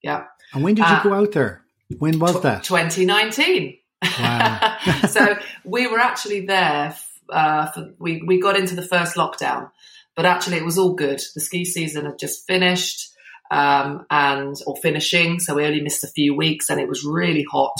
Yeah. 0.01 0.27
And 0.55 0.63
when 0.63 0.77
did 0.77 0.83
you 0.87 0.95
uh, 0.95 1.03
go 1.03 1.13
out 1.13 1.33
there? 1.33 1.63
When 1.99 2.21
was 2.21 2.39
tw- 2.39 2.43
that? 2.43 2.63
2019. 2.63 3.79
Wow. 4.19 4.79
so 5.09 5.37
we 5.65 5.89
were 5.89 5.99
actually 5.99 6.47
there. 6.47 6.97
Uh, 7.29 7.67
for, 7.73 7.95
we 7.99 8.23
we 8.23 8.41
got 8.41 8.57
into 8.57 8.77
the 8.77 8.83
first 8.83 9.17
lockdown, 9.17 9.71
but 10.15 10.25
actually 10.25 10.59
it 10.59 10.65
was 10.65 10.79
all 10.79 10.95
good. 10.95 11.21
The 11.35 11.41
ski 11.41 11.65
season 11.65 12.05
had 12.05 12.19
just 12.19 12.47
finished. 12.47 13.12
Um, 13.53 14.07
and 14.11 14.57
or 14.67 14.77
finishing, 14.77 15.39
so 15.39 15.55
we 15.55 15.67
only 15.67 15.83
missed 15.83 16.05
a 16.05 16.09
few 16.09 16.35
weeks, 16.35 16.71
and 16.71 16.81
it 16.81 16.89
was 16.89 17.05
really 17.05 17.45
hot, 17.53 17.77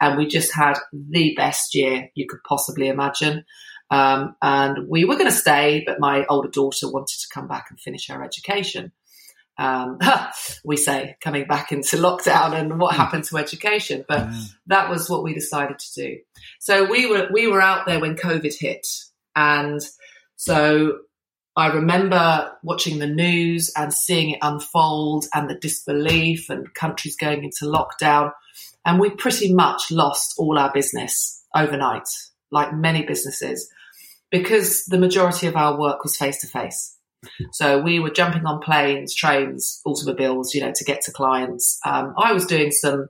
and 0.00 0.16
we 0.16 0.28
just 0.28 0.54
had 0.54 0.78
the 0.92 1.34
best 1.36 1.74
year 1.74 2.10
you 2.14 2.28
could 2.28 2.44
possibly 2.48 2.86
imagine. 2.86 3.44
Um, 3.90 4.36
and 4.40 4.88
we 4.88 5.04
were 5.04 5.16
going 5.16 5.30
to 5.30 5.36
stay, 5.36 5.82
but 5.84 5.98
my 5.98 6.26
older 6.26 6.48
daughter 6.48 6.90
wanted 6.90 7.18
to 7.20 7.28
come 7.32 7.48
back 7.48 7.66
and 7.70 7.80
finish 7.80 8.08
her 8.08 8.22
education. 8.22 8.92
Um, 9.58 9.98
we 10.64 10.76
say 10.76 11.16
coming 11.20 11.46
back 11.46 11.72
into 11.72 11.96
lockdown 11.96 12.54
and 12.54 12.78
what 12.78 12.94
hmm. 12.94 13.00
happened 13.00 13.24
to 13.24 13.38
education, 13.38 14.04
but 14.06 14.28
that 14.66 14.90
was 14.90 15.08
what 15.08 15.22
we 15.22 15.34
decided 15.34 15.78
to 15.78 15.94
do. 15.94 16.18
So 16.60 16.84
we 16.84 17.06
were 17.06 17.28
we 17.32 17.46
were 17.46 17.62
out 17.62 17.86
there 17.86 18.00
when 18.00 18.16
COVID 18.16 18.54
hit, 18.58 18.86
and 19.34 19.80
so 20.36 20.98
I 21.56 21.68
remember 21.68 22.52
watching 22.62 22.98
the 22.98 23.06
news 23.06 23.72
and 23.74 23.92
seeing 23.92 24.30
it 24.30 24.38
unfold 24.42 25.24
and 25.32 25.48
the 25.48 25.54
disbelief 25.54 26.50
and 26.50 26.72
countries 26.74 27.16
going 27.16 27.44
into 27.44 27.64
lockdown. 27.64 28.32
And 28.84 29.00
we 29.00 29.08
pretty 29.10 29.52
much 29.52 29.90
lost 29.90 30.34
all 30.38 30.58
our 30.58 30.70
business 30.70 31.42
overnight, 31.54 32.08
like 32.50 32.74
many 32.74 33.04
businesses, 33.04 33.70
because 34.30 34.84
the 34.84 34.98
majority 34.98 35.46
of 35.46 35.56
our 35.56 35.78
work 35.78 36.04
was 36.04 36.16
face 36.16 36.40
to 36.42 36.46
face. 36.46 36.94
So 37.52 37.80
we 37.80 37.98
were 38.00 38.10
jumping 38.10 38.44
on 38.44 38.60
planes, 38.60 39.14
trains, 39.14 39.80
automobiles, 39.86 40.54
you 40.54 40.60
know, 40.60 40.72
to 40.74 40.84
get 40.84 41.00
to 41.02 41.12
clients. 41.12 41.80
Um, 41.86 42.12
I 42.18 42.34
was 42.34 42.44
doing 42.44 42.70
some 42.70 43.08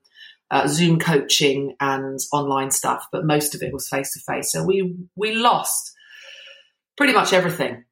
uh, 0.52 0.68
Zoom 0.68 1.00
coaching 1.00 1.74
and 1.80 2.20
online 2.32 2.70
stuff, 2.70 3.08
but 3.10 3.26
most 3.26 3.56
of 3.56 3.62
it 3.62 3.72
was 3.72 3.88
face 3.88 4.12
to 4.12 4.20
face. 4.20 4.52
So 4.52 4.62
we 4.62 4.94
we 5.16 5.34
lost 5.34 5.92
pretty 6.96 7.12
much 7.12 7.32
everything 7.32 7.84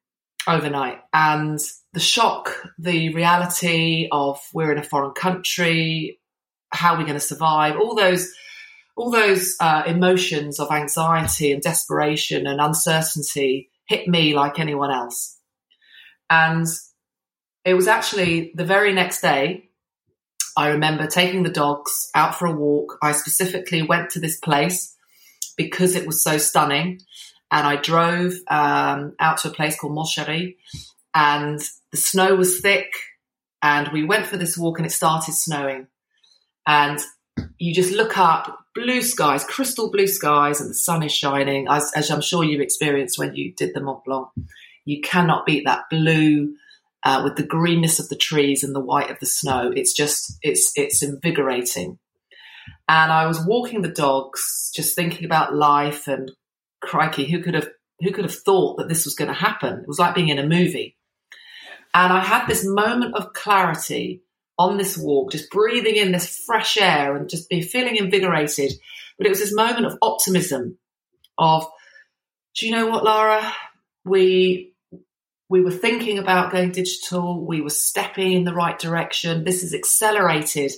overnight. 0.47 0.99
And 1.13 1.59
the 1.93 1.99
shock, 1.99 2.63
the 2.77 3.13
reality 3.13 4.07
of 4.11 4.39
we're 4.53 4.71
in 4.71 4.77
a 4.77 4.83
foreign 4.83 5.13
country, 5.13 6.19
how 6.69 6.93
are 6.93 6.97
we're 6.97 7.03
going 7.03 7.13
to 7.13 7.19
survive, 7.19 7.77
all 7.77 7.95
those 7.95 8.31
all 8.97 9.11
those 9.11 9.55
uh, 9.59 9.83
emotions 9.85 10.57
of 10.57 10.71
anxiety 10.71 11.51
and 11.51 11.61
desperation 11.61 12.47
and 12.47 12.61
uncertainty 12.61 13.69
hit 13.87 14.07
me 14.07 14.33
like 14.33 14.57
anyone 14.57 14.89
else. 14.89 15.37
And 16.29 16.65
it 17.65 17.73
was 17.73 17.87
actually 17.87 18.53
the 18.55 18.63
very 18.63 18.93
next 18.93 19.21
day, 19.21 19.69
I 20.55 20.69
remember 20.69 21.07
taking 21.07 21.43
the 21.43 21.49
dogs 21.49 22.09
out 22.15 22.35
for 22.35 22.45
a 22.45 22.55
walk. 22.55 22.97
I 23.01 23.11
specifically 23.11 23.81
went 23.81 24.11
to 24.11 24.21
this 24.21 24.39
place 24.39 24.95
because 25.57 25.95
it 25.95 26.07
was 26.07 26.23
so 26.23 26.37
stunning 26.37 26.99
and 27.51 27.67
I 27.67 27.75
drove 27.75 28.33
um, 28.47 29.15
out 29.19 29.37
to 29.39 29.49
a 29.49 29.53
place 29.53 29.77
called 29.77 29.93
Montchéri, 29.93 30.55
and 31.13 31.59
the 31.91 31.97
snow 31.97 32.35
was 32.35 32.59
thick, 32.59 32.91
and 33.61 33.89
we 33.93 34.03
went 34.03 34.27
for 34.27 34.37
this 34.37 34.57
walk, 34.57 34.79
and 34.79 34.85
it 34.85 34.91
started 34.91 35.33
snowing, 35.33 35.87
and 36.67 36.99
you 37.57 37.73
just 37.73 37.93
look 37.93 38.17
up, 38.17 38.59
blue 38.73 39.01
skies, 39.01 39.43
crystal 39.43 39.91
blue 39.91 40.07
skies, 40.07 40.59
and 40.59 40.69
the 40.69 40.75
sun 40.75 41.03
is 41.03 41.11
shining, 41.11 41.67
as, 41.69 41.91
as 41.95 42.09
I'm 42.11 42.21
sure 42.21 42.43
you 42.43 42.61
experienced 42.61 43.17
when 43.17 43.35
you 43.35 43.53
did 43.53 43.73
the 43.73 43.81
Mont 43.81 44.03
Blanc. 44.03 44.27
You 44.85 45.01
cannot 45.01 45.45
beat 45.45 45.65
that 45.65 45.83
blue. 45.89 46.55
Uh, 47.07 47.21
with 47.23 47.35
the 47.35 47.45
greenness 47.45 47.99
of 47.99 48.09
the 48.09 48.15
trees 48.15 48.63
and 48.63 48.73
the 48.73 48.79
white 48.79 49.11
of 49.11 49.19
the 49.19 49.27
snow, 49.27 49.71
it's 49.75 49.93
just 49.93 50.39
it's 50.41 50.71
it's 50.75 51.03
invigorating. 51.03 51.99
And 52.89 53.11
I 53.11 53.27
was 53.27 53.45
walking 53.45 53.83
the 53.83 53.89
dogs, 53.89 54.71
just 54.75 54.95
thinking 54.95 55.23
about 55.23 55.53
life 55.53 56.07
and 56.07 56.31
crikey, 56.85 57.25
who 57.25 57.41
could 57.41 57.53
have 57.53 57.69
who 58.01 58.11
could 58.11 58.25
have 58.25 58.35
thought 58.35 58.77
that 58.77 58.89
this 58.89 59.05
was 59.05 59.15
going 59.15 59.29
to 59.29 59.33
happen? 59.33 59.79
It 59.79 59.87
was 59.87 59.99
like 59.99 60.15
being 60.15 60.29
in 60.29 60.39
a 60.39 60.47
movie. 60.47 60.97
And 61.93 62.11
I 62.11 62.19
had 62.21 62.45
this 62.45 62.65
moment 62.65 63.15
of 63.15 63.33
clarity 63.33 64.21
on 64.57 64.77
this 64.77 64.97
walk, 64.97 65.31
just 65.31 65.49
breathing 65.49 65.95
in 65.95 66.11
this 66.11 66.43
fresh 66.45 66.77
air 66.77 67.15
and 67.15 67.29
just 67.29 67.49
be 67.49 67.61
feeling 67.61 67.95
invigorated. 67.95 68.73
But 69.17 69.27
it 69.27 69.29
was 69.29 69.39
this 69.39 69.55
moment 69.55 69.85
of 69.85 69.97
optimism 70.01 70.77
of, 71.37 71.65
do 72.55 72.65
you 72.65 72.73
know 72.73 72.87
what, 72.87 73.03
Laura? 73.03 73.53
We 74.03 74.73
we 75.47 75.61
were 75.61 75.71
thinking 75.71 76.17
about 76.17 76.51
going 76.51 76.71
digital. 76.71 77.45
We 77.45 77.61
were 77.61 77.69
stepping 77.69 78.33
in 78.33 78.43
the 78.45 78.53
right 78.53 78.77
direction. 78.77 79.43
This 79.43 79.61
has 79.61 79.73
accelerated 79.73 80.71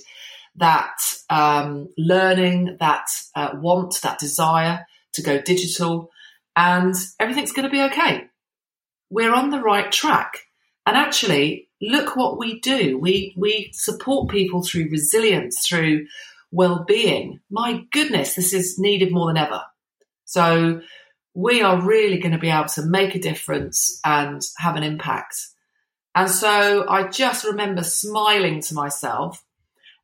that 0.56 0.98
um, 1.30 1.88
learning, 1.96 2.76
that 2.80 3.06
uh, 3.34 3.52
want, 3.54 4.00
that 4.02 4.18
desire 4.18 4.86
to 5.14 5.22
go 5.22 5.40
digital, 5.40 6.10
and 6.56 6.94
everything's 7.18 7.52
going 7.52 7.68
to 7.68 7.72
be 7.72 7.82
okay. 7.82 8.24
We're 9.10 9.34
on 9.34 9.50
the 9.50 9.60
right 9.60 9.90
track. 9.90 10.38
And 10.86 10.96
actually, 10.96 11.68
look 11.80 12.16
what 12.16 12.38
we 12.38 12.60
do. 12.60 12.98
We, 12.98 13.34
we 13.36 13.70
support 13.72 14.30
people 14.30 14.62
through 14.62 14.90
resilience, 14.90 15.66
through 15.66 16.06
well 16.50 16.84
being. 16.86 17.40
My 17.50 17.84
goodness, 17.92 18.34
this 18.34 18.52
is 18.52 18.78
needed 18.78 19.12
more 19.12 19.28
than 19.28 19.36
ever. 19.36 19.62
So, 20.24 20.80
we 21.34 21.62
are 21.62 21.80
really 21.80 22.18
going 22.18 22.32
to 22.32 22.38
be 22.38 22.50
able 22.50 22.66
to 22.66 22.84
make 22.84 23.14
a 23.14 23.20
difference 23.20 24.00
and 24.04 24.42
have 24.58 24.74
an 24.74 24.82
impact. 24.82 25.36
And 26.14 26.28
so 26.28 26.84
I 26.88 27.06
just 27.06 27.44
remember 27.44 27.84
smiling 27.84 28.60
to 28.62 28.74
myself. 28.74 29.44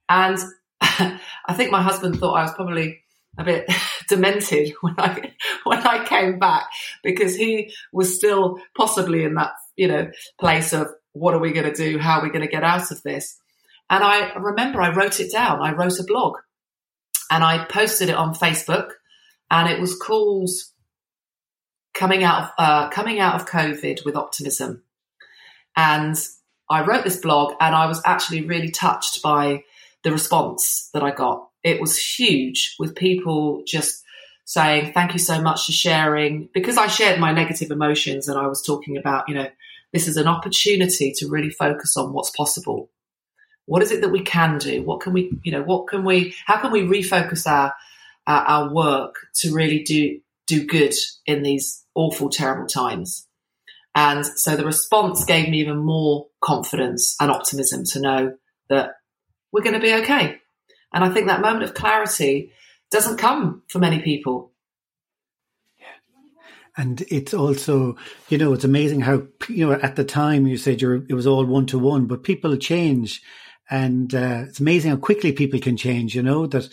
And 0.09 0.38
I 0.81 1.19
think 1.55 1.73
my 1.73 1.83
husband 1.83 2.21
thought 2.21 2.35
I 2.35 2.43
was 2.43 2.55
probably 2.55 3.01
a 3.38 3.44
bit 3.44 3.70
demented 4.09 4.73
when 4.81 4.94
I 4.99 5.33
when 5.64 5.79
I 5.79 6.05
came 6.05 6.38
back 6.38 6.66
because 7.03 7.37
he 7.37 7.73
was 7.92 8.14
still 8.14 8.59
possibly 8.77 9.25
in 9.25 9.35
that 9.35 9.53
you 9.77 9.88
know 9.88 10.11
place 10.38 10.73
of 10.73 10.88
what 11.12 11.35
are 11.35 11.40
we 11.40 11.53
going 11.53 11.73
to 11.73 11.75
do? 11.75 11.99
How 11.99 12.18
are 12.18 12.23
we 12.23 12.31
going 12.31 12.44
to 12.44 12.51
get 12.51 12.64
out 12.64 12.90
of 12.90 13.03
this? 13.03 13.38
And 13.88 14.03
I 14.03 14.35
remember 14.35 14.81
I 14.81 14.94
wrote 14.94 15.20
it 15.20 15.31
down. 15.31 15.61
I 15.62 15.73
wrote 15.73 16.01
a 16.01 16.05
blog 16.05 16.38
and 17.31 17.44
I 17.44 17.64
posted 17.64 18.09
it 18.09 18.16
on 18.16 18.35
Facebook, 18.35 18.90
and 19.51 19.68
it 19.68 19.81
was 19.81 19.97
called 19.97 20.51
"Coming 21.92 22.25
Out 22.25 22.44
of 22.44 22.51
uh, 22.59 22.88
Coming 22.90 23.20
Out 23.20 23.40
of 23.40 23.47
COVID 23.47 24.05
with 24.05 24.16
Optimism." 24.16 24.83
And 25.77 26.16
I 26.70 26.85
wrote 26.85 27.05
this 27.05 27.18
blog, 27.18 27.55
and 27.61 27.75
I 27.75 27.87
was 27.87 28.01
actually 28.05 28.47
really 28.47 28.70
touched 28.70 29.23
by 29.23 29.64
the 30.03 30.12
response 30.12 30.90
that 30.92 31.03
I 31.03 31.11
got 31.11 31.49
it 31.64 31.81
was 31.81 31.98
huge 31.98 32.77
with 32.79 32.94
people 32.94 33.62
just 33.66 34.05
saying, 34.44 34.92
thank 34.92 35.14
you 35.14 35.18
so 35.18 35.40
much 35.40 35.64
for 35.64 35.72
sharing. 35.72 36.50
Because 36.53 36.77
I 36.77 36.87
shared 36.87 37.18
my 37.18 37.33
negative 37.33 37.70
emotions 37.70 38.29
and 38.29 38.38
I 38.38 38.46
was 38.46 38.62
talking 38.62 38.96
about, 38.98 39.29
you 39.29 39.35
know, 39.35 39.48
this 39.92 40.07
is 40.07 40.18
an 40.18 40.29
opportunity 40.29 41.12
to 41.16 41.29
really 41.29 41.50
focus 41.50 41.96
on 41.96 42.12
what's 42.12 42.31
possible. 42.31 42.90
What 43.66 43.83
is 43.83 43.90
it 43.90 44.03
that 44.03 44.11
we 44.11 44.20
can 44.20 44.59
do? 44.59 44.83
What 44.83 45.00
can 45.00 45.14
we, 45.14 45.33
you 45.42 45.53
know, 45.53 45.62
what 45.62 45.88
can 45.88 46.05
we, 46.05 46.35
how 46.44 46.61
can 46.61 46.70
we 46.70 46.83
refocus 46.83 47.46
our, 47.46 47.72
our, 48.27 48.42
our 48.42 48.74
work 48.74 49.14
to 49.37 49.55
really 49.55 49.83
do, 49.83 50.20
do 50.46 50.66
good 50.66 50.92
in 51.24 51.42
these 51.42 51.83
awful, 51.94 52.29
terrible 52.29 52.66
times? 52.66 53.27
And 53.94 54.27
so 54.27 54.57
the 54.57 54.66
response 54.66 55.24
gave 55.24 55.48
me 55.48 55.61
even 55.61 55.79
more 55.79 56.27
confidence 56.42 57.16
and 57.20 57.31
optimism 57.31 57.85
to 57.92 58.00
know 58.00 58.35
that 58.68 58.96
we're 59.53 59.62
going 59.62 59.74
to 59.74 59.81
be 59.81 59.94
okay. 59.94 60.40
And 60.95 61.03
I 61.03 61.11
think 61.11 61.27
that 61.27 61.41
moment 61.41 61.65
of 61.65 61.75
clarity 61.75 62.53
doesn't 62.93 63.19
come 63.19 63.65
for 63.67 63.81
many 63.81 64.01
people. 64.01 64.53
Yeah. 65.77 65.87
And 66.77 67.03
it's 67.11 67.35
also, 67.35 67.97
you 68.29 68.39
know, 68.39 68.53
it's 68.53 68.63
amazing 68.63 69.01
how, 69.01 69.25
you 69.49 69.67
know, 69.67 69.73
at 69.73 69.97
the 69.97 70.05
time 70.05 70.47
you 70.47 70.57
said 70.57 70.81
you're, 70.81 71.05
it 71.09 71.15
was 71.15 71.27
all 71.27 71.45
one 71.45 71.67
to 71.67 71.81
one, 71.81 72.07
but 72.07 72.23
people 72.23 72.57
change. 72.57 73.21
And 73.69 74.15
uh, 74.15 74.45
it's 74.49 74.61
amazing 74.61 74.93
how 74.93 74.97
quickly 74.97 75.33
people 75.33 75.59
can 75.59 75.77
change, 75.77 76.15
you 76.15 76.23
know, 76.23 76.47
that 76.47 76.69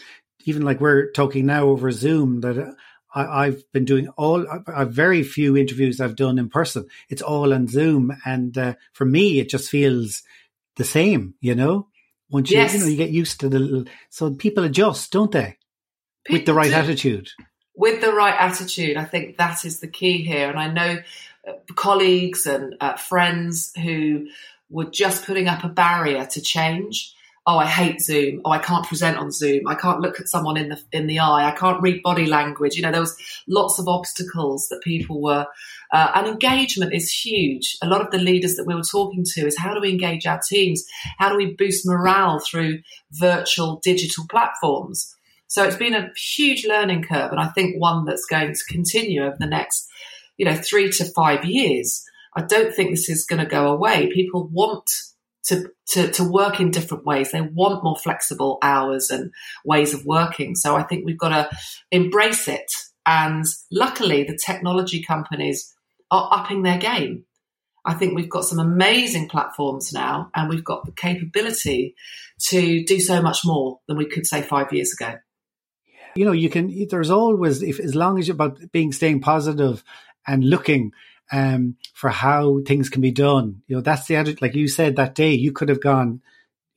even 0.45 0.61
like 0.61 0.79
we're 0.79 1.09
talking 1.11 1.47
now 1.47 1.63
over 1.65 1.91
Zoom, 1.91 2.41
that 2.41 2.75
I, 3.15 3.45
have 3.45 3.71
been 3.73 3.85
doing 3.85 4.07
all, 4.09 4.45
I, 4.47 4.81
have 4.81 4.91
very 4.91 5.23
few 5.23 5.57
interviews 5.57 5.99
I've 5.99 6.15
done 6.15 6.37
in 6.37 6.49
person. 6.49 6.85
It's 7.09 7.23
all 7.23 7.55
on 7.55 7.67
Zoom. 7.67 8.15
And 8.23 8.55
uh, 8.55 8.75
for 8.93 9.05
me, 9.05 9.39
it 9.39 9.49
just 9.49 9.69
feels 9.69 10.21
the 10.75 10.83
same, 10.83 11.33
you 11.41 11.55
know? 11.55 11.87
Once 12.31 12.49
you, 12.49 12.57
yes. 12.57 12.73
you 12.73 12.79
know, 12.79 12.85
you 12.85 12.97
get 12.97 13.09
used 13.09 13.39
to 13.41 13.49
the 13.49 13.59
little, 13.59 13.85
so 14.09 14.33
people 14.33 14.63
adjust, 14.63 15.11
don't 15.11 15.31
they? 15.31 15.57
People 16.25 16.39
With 16.39 16.45
the 16.45 16.53
right 16.53 16.69
do. 16.69 16.75
attitude. 16.75 17.29
With 17.75 18.01
the 18.01 18.13
right 18.13 18.35
attitude. 18.39 18.97
I 18.97 19.05
think 19.05 19.37
that 19.37 19.65
is 19.65 19.79
the 19.79 19.87
key 19.87 20.23
here. 20.23 20.49
And 20.49 20.59
I 20.59 20.71
know 20.71 20.97
uh, 21.47 21.53
colleagues 21.75 22.45
and 22.45 22.75
uh, 22.79 22.95
friends 22.95 23.73
who 23.75 24.27
were 24.69 24.85
just 24.85 25.25
putting 25.25 25.47
up 25.47 25.63
a 25.63 25.69
barrier 25.69 26.25
to 26.25 26.41
change 26.41 27.13
oh, 27.47 27.57
I 27.57 27.65
hate 27.65 28.01
Zoom. 28.01 28.41
Oh, 28.45 28.51
I 28.51 28.59
can't 28.59 28.85
present 28.85 29.17
on 29.17 29.31
Zoom. 29.31 29.67
I 29.67 29.75
can't 29.75 29.99
look 29.99 30.19
at 30.19 30.27
someone 30.27 30.57
in 30.57 30.69
the 30.69 30.79
in 30.91 31.07
the 31.07 31.19
eye. 31.19 31.47
I 31.47 31.51
can't 31.51 31.81
read 31.81 32.03
body 32.03 32.25
language. 32.25 32.75
You 32.75 32.83
know, 32.83 32.91
there 32.91 33.01
was 33.01 33.17
lots 33.47 33.79
of 33.79 33.87
obstacles 33.87 34.67
that 34.69 34.81
people 34.83 35.21
were. 35.21 35.47
Uh, 35.91 36.11
and 36.15 36.27
engagement 36.27 36.93
is 36.93 37.11
huge. 37.11 37.77
A 37.81 37.87
lot 37.87 38.01
of 38.01 38.11
the 38.11 38.17
leaders 38.17 38.55
that 38.55 38.65
we 38.65 38.75
were 38.75 38.83
talking 38.83 39.25
to 39.33 39.47
is 39.47 39.57
how 39.57 39.73
do 39.73 39.81
we 39.81 39.89
engage 39.89 40.25
our 40.25 40.39
teams? 40.39 40.85
How 41.17 41.29
do 41.29 41.35
we 41.35 41.55
boost 41.55 41.85
morale 41.85 42.39
through 42.39 42.79
virtual 43.11 43.81
digital 43.83 44.25
platforms? 44.29 45.15
So 45.47 45.65
it's 45.65 45.75
been 45.75 45.95
a 45.95 46.11
huge 46.15 46.65
learning 46.65 47.03
curve, 47.03 47.31
and 47.31 47.39
I 47.39 47.47
think 47.49 47.75
one 47.77 48.05
that's 48.05 48.25
going 48.25 48.53
to 48.53 48.63
continue 48.69 49.23
over 49.23 49.35
the 49.37 49.47
next, 49.47 49.89
you 50.37 50.45
know, 50.45 50.55
three 50.55 50.89
to 50.91 51.05
five 51.13 51.43
years. 51.43 52.05
I 52.33 52.43
don't 52.43 52.73
think 52.73 52.91
this 52.91 53.09
is 53.09 53.25
going 53.25 53.43
to 53.43 53.49
go 53.49 53.67
away. 53.67 54.09
People 54.13 54.47
want 54.47 54.89
to, 55.45 55.69
to, 55.89 56.11
to 56.11 56.23
work 56.23 56.59
in 56.59 56.71
different 56.71 57.05
ways. 57.05 57.31
They 57.31 57.41
want 57.41 57.83
more 57.83 57.97
flexible 57.97 58.57
hours 58.61 59.09
and 59.09 59.31
ways 59.65 59.93
of 59.93 60.05
working. 60.05 60.55
So 60.55 60.75
I 60.75 60.83
think 60.83 61.05
we've 61.05 61.17
got 61.17 61.29
to 61.29 61.57
embrace 61.91 62.47
it 62.47 62.71
And 63.05 63.45
luckily, 63.71 64.23
the 64.23 64.37
technology 64.37 65.03
companies 65.03 65.73
are 66.09 66.29
upping 66.31 66.63
their 66.63 66.77
game. 66.77 67.25
I 67.83 67.95
think 67.95 68.15
we've 68.15 68.29
got 68.29 68.43
some 68.43 68.59
amazing 68.59 69.27
platforms 69.27 69.91
now, 69.91 70.29
and 70.35 70.49
we've 70.49 70.63
got 70.63 70.85
the 70.85 70.91
capability 70.91 71.95
to 72.49 72.83
do 72.83 72.99
so 72.99 73.21
much 73.21 73.39
more 73.43 73.79
than 73.87 73.97
we 73.97 74.05
could 74.05 74.27
say 74.27 74.43
five 74.43 74.71
years 74.71 74.93
ago. 74.93 75.15
You 76.15 76.25
know, 76.25 76.31
you 76.31 76.49
can. 76.49 76.87
There's 76.87 77.09
always, 77.09 77.63
if 77.63 77.79
as 77.79 77.95
long 77.95 78.19
as 78.19 78.27
you're 78.27 78.35
about 78.35 78.59
being 78.71 78.91
staying 78.91 79.21
positive 79.21 79.83
and 80.27 80.43
looking 80.43 80.91
um, 81.31 81.77
for 81.93 82.09
how 82.09 82.61
things 82.65 82.89
can 82.89 83.01
be 83.01 83.11
done. 83.11 83.61
You 83.67 83.77
know, 83.77 83.81
that's 83.81 84.07
the 84.07 84.15
attitude. 84.15 84.41
Like 84.41 84.55
you 84.55 84.67
said 84.67 84.95
that 84.95 85.15
day, 85.15 85.33
you 85.33 85.51
could 85.51 85.69
have 85.69 85.81
gone, 85.81 86.21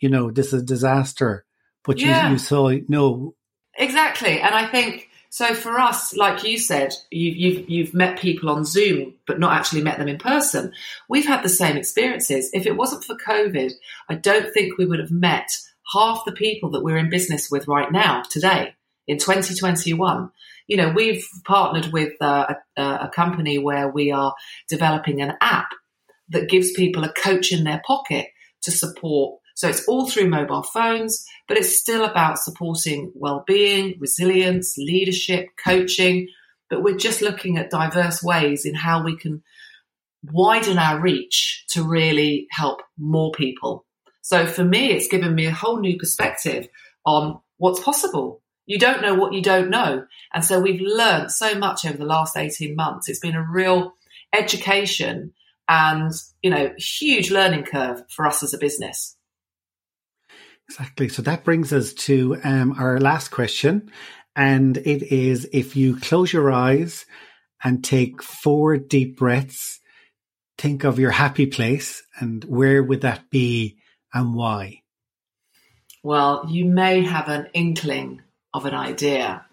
you 0.01 0.09
know, 0.09 0.31
this 0.31 0.49
is 0.49 0.63
a 0.63 0.65
disaster, 0.65 1.45
but 1.85 2.01
yeah. 2.01 2.27
you, 2.27 2.33
you 2.33 2.39
saw 2.39 2.73
no. 2.89 3.35
Exactly, 3.77 4.41
and 4.41 4.55
I 4.55 4.67
think 4.67 5.09
so 5.35 5.53
for 5.53 5.81
us, 5.81 6.17
like 6.17 6.45
you 6.45 6.59
said, 6.59 6.95
you, 7.11 7.33
you've 7.33 7.69
you've 7.69 7.95
met 7.95 8.21
people 8.21 8.49
on 8.51 8.65
Zoom, 8.65 9.15
but 9.27 9.41
not 9.41 9.55
actually 9.55 9.83
met 9.83 9.99
them 9.99 10.07
in 10.07 10.17
person. 10.17 10.73
We've 11.09 11.27
had 11.27 11.43
the 11.43 11.49
same 11.49 11.77
experiences. 11.77 12.51
If 12.53 12.67
it 12.67 12.77
wasn't 12.77 13.03
for 13.03 13.17
COVID, 13.17 13.73
I 14.09 14.15
don't 14.15 14.55
think 14.55 14.79
we 14.79 14.87
would 14.87 15.01
have 15.01 15.11
met 15.11 15.49
half 15.93 16.25
the 16.25 16.31
people 16.31 16.71
that 16.71 16.85
we're 16.85 16.99
in 16.99 17.11
business 17.11 17.51
with 17.51 17.67
right 17.67 17.91
now 17.91 18.23
today 18.31 18.77
in 19.09 19.19
2021. 19.19 20.31
You 20.67 20.79
know, 20.79 20.91
we've 20.91 21.25
partnered 21.45 21.93
with 21.93 22.13
uh, 22.21 22.55
a, 22.77 22.83
a 22.83 23.11
company 23.15 23.59
where 23.59 23.89
we 23.89 24.11
are 24.13 24.35
developing 24.69 25.21
an 25.21 25.35
app 25.41 25.69
that 26.31 26.49
gives 26.49 26.73
people 26.73 27.05
a 27.05 27.13
coach 27.13 27.53
in 27.53 27.65
their 27.65 27.83
pocket 27.87 28.29
to 28.63 28.71
support 28.71 29.41
so 29.55 29.69
it's 29.69 29.87
all 29.87 30.09
through 30.09 30.29
mobile 30.29 30.65
phones, 30.65 31.25
but 31.47 31.57
it's 31.57 31.79
still 31.81 32.05
about 32.05 32.39
supporting 32.39 33.13
well-being, 33.15 33.95
resilience, 34.01 34.77
leadership, 34.77 35.47
coaching. 35.65 36.29
But 36.69 36.83
we're 36.83 36.97
just 36.97 37.23
looking 37.23 37.57
at 37.57 37.71
diverse 37.71 38.23
ways 38.23 38.67
in 38.67 38.75
how 38.75 39.05
we 39.05 39.17
can 39.17 39.43
widen 40.25 40.79
our 40.79 41.01
reach 41.01 41.65
to 41.71 41.85
really 41.85 42.49
help 42.51 42.83
more 42.99 43.31
people. 43.33 43.87
So 44.23 44.47
for 44.47 44.65
me, 44.65 44.91
it's 44.91 45.09
given 45.09 45.35
me 45.35 45.47
a 45.47 45.53
whole 45.53 45.79
new 45.79 45.99
perspective 45.99 46.67
on 47.07 47.39
what's 47.59 47.81
possible. 47.81 48.43
You 48.67 48.79
don't 48.79 49.03
know 49.03 49.15
what 49.15 49.33
you 49.33 49.43
don't 49.43 49.71
know. 49.71 50.07
And 50.33 50.45
so 50.45 50.61
we've 50.61 50.81
learned 50.81 51.31
so 51.31 51.55
much 51.55 51.85
over 51.85 51.97
the 51.97 52.05
last 52.05 52.37
18 52.37 52.75
months. 52.75 53.09
It's 53.09 53.19
been 53.19 53.37
a 53.37 53.47
real 53.47 53.95
education 54.33 55.33
and, 55.69 56.13
you 56.43 56.51
know, 56.51 56.73
huge 56.79 57.31
learning 57.31 57.65
curve 57.65 58.03
for 58.11 58.27
us 58.27 58.43
as 58.43 58.55
a 58.55 58.59
business. 58.59 59.17
Exactly. 60.69 61.09
So 61.09 61.23
that 61.23 61.45
brings 61.45 61.73
us 61.73 61.93
to 61.93 62.39
um, 62.43 62.75
our 62.79 62.99
last 62.99 63.29
question. 63.29 63.91
And 64.35 64.77
it 64.79 65.03
is 65.13 65.49
if 65.53 65.77
you 65.77 65.97
close 65.97 66.33
your 66.33 66.51
eyes 66.51 67.05
and 67.63 67.85
take 67.85 68.23
four 68.23 68.77
deep 68.77 69.19
breaths, 69.19 69.81
think 70.59 70.85
of 70.85 70.99
your 70.99 71.11
happy 71.11 71.47
place 71.47 72.03
and 72.19 72.45
where 72.45 72.83
would 72.83 73.03
that 73.03 73.31
be 73.31 73.77
and 74.13 74.35
why? 74.35 74.81
Well, 76.03 76.47
you 76.49 76.65
may 76.65 77.03
have 77.03 77.29
an 77.29 77.49
inkling 77.55 78.23
of 78.55 78.65
an 78.65 78.75
idea 78.75 79.45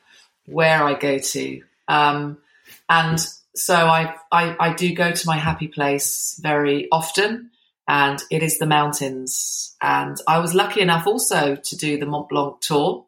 where 0.46 0.84
I 0.84 0.94
go 0.94 1.18
to. 1.18 1.62
Um, 1.88 2.38
and 2.90 3.20
so 3.56 3.76
I, 3.76 4.16
I, 4.32 4.56
I 4.60 4.74
do 4.74 4.94
go 4.94 5.12
to 5.12 5.28
my 5.28 5.38
happy 5.38 5.68
place 5.68 6.40
very 6.42 6.88
often 6.92 7.52
and 7.88 8.22
it 8.32 8.44
is 8.44 8.60
the 8.60 8.68
mountains. 8.68 9.76
And 9.82 10.16
I 10.28 10.40
was 10.40 10.54
lucky 10.54 10.82
enough 10.82 11.08
also 11.08 11.56
to 11.56 11.76
do 11.76 12.00
the 12.00 12.06
Mont 12.06 12.30
Blanc 12.30 12.62
tour. 12.62 13.06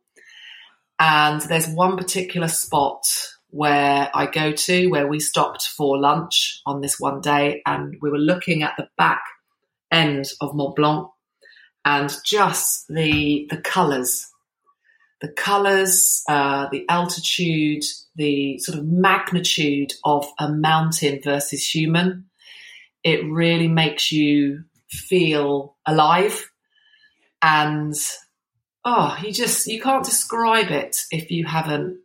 And 1.00 1.42
there's 1.42 1.68
one 1.68 1.96
particular 1.96 2.48
spot 2.48 3.06
where 3.50 4.10
I 4.14 4.26
go 4.26 4.52
to 4.52 4.88
where 4.88 5.08
we 5.08 5.20
stopped 5.20 5.68
for 5.68 6.00
lunch 6.00 6.62
on 6.66 6.82
this 6.82 7.00
one 7.00 7.22
day 7.22 7.62
and 7.66 7.96
we 8.02 8.10
were 8.10 8.18
looking 8.18 8.64
at 8.64 8.74
the 8.78 8.90
back 8.98 9.22
end 9.92 10.26
of 10.42 10.56
Mont 10.56 10.76
Blanc 10.76 11.08
and 11.86 12.14
just 12.26 12.88
the 12.88 13.48
the 13.50 13.58
colours, 13.58 14.28
the 15.24 15.30
colours, 15.30 16.22
uh, 16.28 16.68
the 16.70 16.86
altitude, 16.90 17.86
the 18.18 18.60
sort 18.60 18.78
of 18.78 18.86
magnitude 18.86 19.94
of 20.04 20.28
a 20.38 20.52
mountain 20.52 21.22
versus 21.24 21.66
human. 21.66 22.26
It 23.06 23.26
really 23.26 23.70
makes 23.70 24.12
you 24.12 24.66
feel 24.90 25.78
alive 25.88 26.52
and 27.42 27.96
oh 28.86 29.18
you 29.24 29.32
just 29.32 29.66
you 29.66 29.82
can't 29.82 30.06
describe 30.06 30.70
it 30.70 30.98
if 31.12 31.32
you 31.32 31.46
haven't 31.46 31.98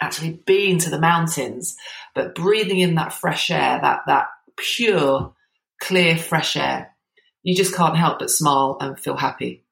actually 0.00 0.32
been 0.46 0.78
to 0.78 0.88
the 0.88 0.98
mountains 0.98 1.76
but 2.14 2.34
breathing 2.34 2.80
in 2.80 2.94
that 2.94 3.12
fresh 3.12 3.50
air 3.50 3.78
that 3.82 4.00
that 4.06 4.26
pure 4.56 5.34
clear 5.82 6.16
fresh 6.16 6.56
air 6.56 6.96
you 7.42 7.54
just 7.54 7.74
can't 7.74 7.96
help 7.96 8.18
but 8.20 8.30
smile 8.30 8.78
and 8.80 8.98
feel 8.98 9.16
happy 9.16 9.63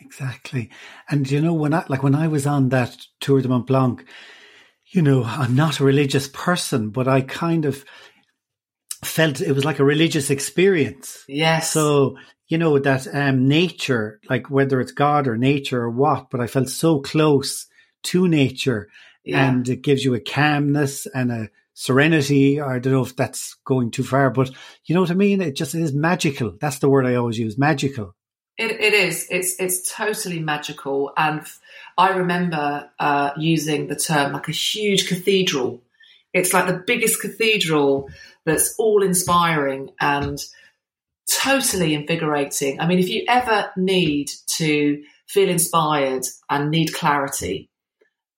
exactly 0.00 0.70
and 1.08 1.30
you 1.30 1.40
know 1.40 1.54
when 1.54 1.74
i 1.74 1.84
like 1.88 2.02
when 2.02 2.14
i 2.14 2.28
was 2.28 2.46
on 2.46 2.68
that 2.68 2.96
tour 3.20 3.40
de 3.40 3.48
mont 3.48 3.66
blanc 3.66 4.04
you 4.86 5.02
know 5.02 5.24
i'm 5.24 5.54
not 5.54 5.80
a 5.80 5.84
religious 5.84 6.28
person 6.28 6.90
but 6.90 7.08
i 7.08 7.20
kind 7.20 7.64
of 7.64 7.84
felt 9.04 9.40
it 9.40 9.52
was 9.52 9.64
like 9.64 9.78
a 9.78 9.84
religious 9.84 10.30
experience. 10.30 11.24
Yes. 11.28 11.70
So, 11.70 12.16
you 12.48 12.58
know, 12.58 12.78
that 12.78 13.06
um, 13.14 13.48
nature, 13.48 14.20
like 14.28 14.50
whether 14.50 14.80
it's 14.80 14.92
God 14.92 15.26
or 15.26 15.36
nature 15.36 15.82
or 15.82 15.90
what, 15.90 16.30
but 16.30 16.40
I 16.40 16.46
felt 16.46 16.68
so 16.68 17.00
close 17.00 17.66
to 18.04 18.28
nature 18.28 18.88
yeah. 19.24 19.48
and 19.48 19.68
it 19.68 19.82
gives 19.82 20.04
you 20.04 20.14
a 20.14 20.20
calmness 20.20 21.06
and 21.06 21.32
a 21.32 21.48
serenity. 21.74 22.60
I 22.60 22.78
don't 22.78 22.92
know 22.92 23.02
if 23.02 23.16
that's 23.16 23.54
going 23.64 23.90
too 23.90 24.04
far, 24.04 24.30
but 24.30 24.50
you 24.84 24.94
know 24.94 25.00
what 25.00 25.10
I 25.10 25.14
mean? 25.14 25.40
It 25.40 25.56
just 25.56 25.74
it 25.74 25.82
is 25.82 25.92
magical. 25.92 26.56
That's 26.60 26.78
the 26.78 26.88
word 26.88 27.06
I 27.06 27.16
always 27.16 27.38
use 27.38 27.58
magical. 27.58 28.14
It, 28.58 28.70
it 28.70 28.94
is. 28.94 29.26
It's 29.30 29.60
it's 29.60 29.92
totally 29.92 30.38
magical, 30.38 31.12
and 31.16 31.46
I 31.98 32.10
remember 32.10 32.90
uh, 32.98 33.32
using 33.36 33.88
the 33.88 33.96
term 33.96 34.32
like 34.32 34.48
a 34.48 34.52
huge 34.52 35.08
cathedral. 35.08 35.82
It's 36.32 36.52
like 36.52 36.66
the 36.66 36.82
biggest 36.86 37.20
cathedral 37.20 38.08
that's 38.44 38.74
all 38.78 39.02
inspiring 39.02 39.90
and 40.00 40.38
totally 41.30 41.94
invigorating. 41.94 42.80
I 42.80 42.86
mean, 42.86 42.98
if 42.98 43.08
you 43.08 43.24
ever 43.28 43.70
need 43.76 44.30
to 44.58 45.02
feel 45.26 45.48
inspired 45.48 46.24
and 46.48 46.70
need 46.70 46.94
clarity, 46.94 47.68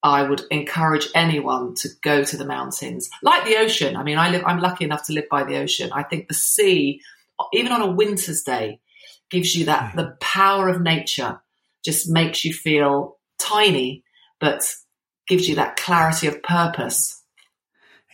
I 0.02 0.22
would 0.22 0.42
encourage 0.50 1.08
anyone 1.14 1.74
to 1.76 1.88
go 2.02 2.24
to 2.24 2.36
the 2.36 2.44
mountains, 2.44 3.10
like 3.22 3.44
the 3.44 3.56
ocean. 3.56 3.96
I 3.96 4.02
mean, 4.04 4.18
I 4.18 4.30
live, 4.30 4.42
I'm 4.46 4.60
lucky 4.60 4.84
enough 4.84 5.04
to 5.06 5.12
live 5.12 5.28
by 5.28 5.44
the 5.44 5.56
ocean. 5.58 5.90
I 5.92 6.02
think 6.02 6.28
the 6.28 6.34
sea, 6.34 7.00
even 7.52 7.72
on 7.72 7.82
a 7.82 7.90
winter's 7.90 8.42
day, 8.42 8.80
gives 9.30 9.54
you 9.54 9.66
that 9.66 9.94
the 9.96 10.16
power 10.20 10.68
of 10.68 10.80
nature. 10.80 11.40
Just 11.84 12.10
makes 12.10 12.44
you 12.44 12.52
feel 12.52 13.18
tiny, 13.38 14.02
but 14.40 14.68
gives 15.28 15.48
you 15.48 15.54
that 15.54 15.76
clarity 15.76 16.26
of 16.26 16.42
purpose 16.42 17.18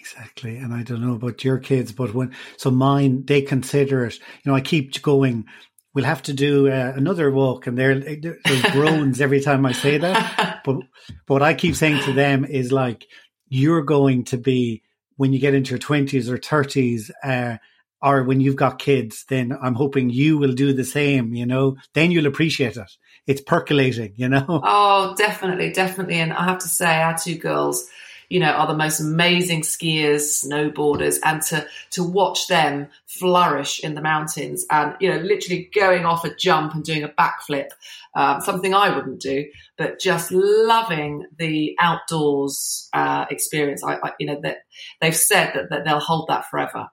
Exactly. 0.05 0.59
And 0.59 0.75
I 0.75 0.83
don't 0.83 1.01
know 1.01 1.15
about 1.15 1.45
your 1.45 1.57
kids, 1.57 1.91
but 1.91 2.13
when, 2.13 2.35
so 2.59 2.71
mine, 2.71 3.25
they 3.25 3.41
consider 3.41 4.05
it, 4.05 4.19
you 4.19 4.51
know, 4.51 4.55
I 4.55 4.61
keep 4.61 5.01
going, 5.01 5.47
we'll 5.95 6.05
have 6.05 6.23
to 6.25 6.35
do 6.35 6.69
uh, 6.69 6.93
another 6.95 7.31
walk 7.31 7.67
and 7.67 7.79
there, 7.79 7.99
there's 7.99 8.63
groans 8.73 9.23
every 9.23 9.41
time 9.41 9.65
I 9.65 9.73
say 9.73 9.97
that. 9.97 10.61
But, 10.63 10.81
but 11.27 11.35
what 11.35 11.43
I 11.43 11.55
keep 11.55 11.75
saying 11.75 12.03
to 12.03 12.13
them 12.13 12.45
is 12.45 12.71
like, 12.71 13.07
you're 13.49 13.83
going 13.83 14.25
to 14.25 14.37
be, 14.37 14.83
when 15.17 15.33
you 15.33 15.39
get 15.39 15.55
into 15.55 15.71
your 15.71 15.79
twenties 15.79 16.29
or 16.29 16.37
thirties, 16.37 17.11
uh, 17.23 17.57
or 18.05 18.23
when 18.23 18.41
you've 18.41 18.57
got 18.57 18.79
kids, 18.79 19.25
then 19.29 19.57
I'm 19.61 19.75
hoping 19.75 20.11
you 20.11 20.37
will 20.37 20.53
do 20.53 20.75
the 20.75 20.85
same, 20.85 21.35
you 21.35 21.47
know, 21.47 21.77
then 21.95 22.11
you'll 22.11 22.27
appreciate 22.27 22.77
it. 22.77 22.91
It's 23.27 23.41
percolating, 23.41 24.13
you 24.17 24.29
know? 24.29 24.45
Oh, 24.63 25.15
definitely, 25.17 25.73
definitely. 25.73 26.17
And 26.17 26.33
I 26.33 26.45
have 26.45 26.59
to 26.59 26.69
say, 26.69 27.01
our 27.03 27.17
two 27.17 27.37
girls, 27.37 27.89
you 28.29 28.41
know, 28.41 28.51
are 28.51 28.67
the 28.67 28.77
most 28.77 29.01
amazing 29.01 29.63
skiers, 29.63 30.45
snowboarders, 30.45 31.19
and 31.25 31.41
to 31.43 31.67
to 31.91 32.05
watch 32.05 32.49
them 32.49 32.89
flourish 33.07 33.81
in 33.81 33.95
the 33.95 34.01
mountains 34.01 34.65
and 34.71 34.95
you 35.01 35.09
know, 35.09 35.19
literally 35.19 35.71
going 35.75 36.05
off 36.05 36.25
a 36.25 36.35
jump 36.35 36.75
and 36.75 36.85
doing 36.85 37.05
a 37.05 37.09
backflip, 37.09 37.69
um, 38.15 38.41
something 38.41 38.75
I 38.75 38.95
wouldn't 38.95 39.21
do, 39.21 39.47
but 39.79 40.01
just 40.01 40.33
loving 40.33 41.27
the 41.39 41.77
outdoors 41.81 42.89
uh, 42.93 43.27
experience. 43.31 43.85
I, 43.85 43.97
I, 43.97 44.13
you 44.19 44.27
know, 44.27 44.41
that 44.43 44.59
they've 45.01 45.17
said 45.17 45.53
that, 45.55 45.71
that 45.71 45.85
they'll 45.85 46.01
hold 46.01 46.29
that 46.29 46.51
forever. 46.51 46.89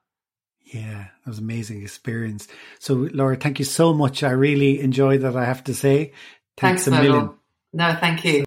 Yeah, 0.71 1.05
that 1.25 1.29
was 1.29 1.39
amazing 1.39 1.83
experience. 1.83 2.47
So, 2.79 3.09
Laura, 3.13 3.35
thank 3.35 3.59
you 3.59 3.65
so 3.65 3.93
much. 3.93 4.23
I 4.23 4.31
really 4.31 4.79
enjoyed 4.79 5.21
that. 5.21 5.35
I 5.35 5.43
have 5.43 5.65
to 5.65 5.73
say, 5.73 6.13
thanks, 6.55 6.85
thanks 6.85 6.87
a 6.87 6.91
million. 6.91 7.31
No, 7.73 7.95
thank 7.99 8.23
you. 8.23 8.45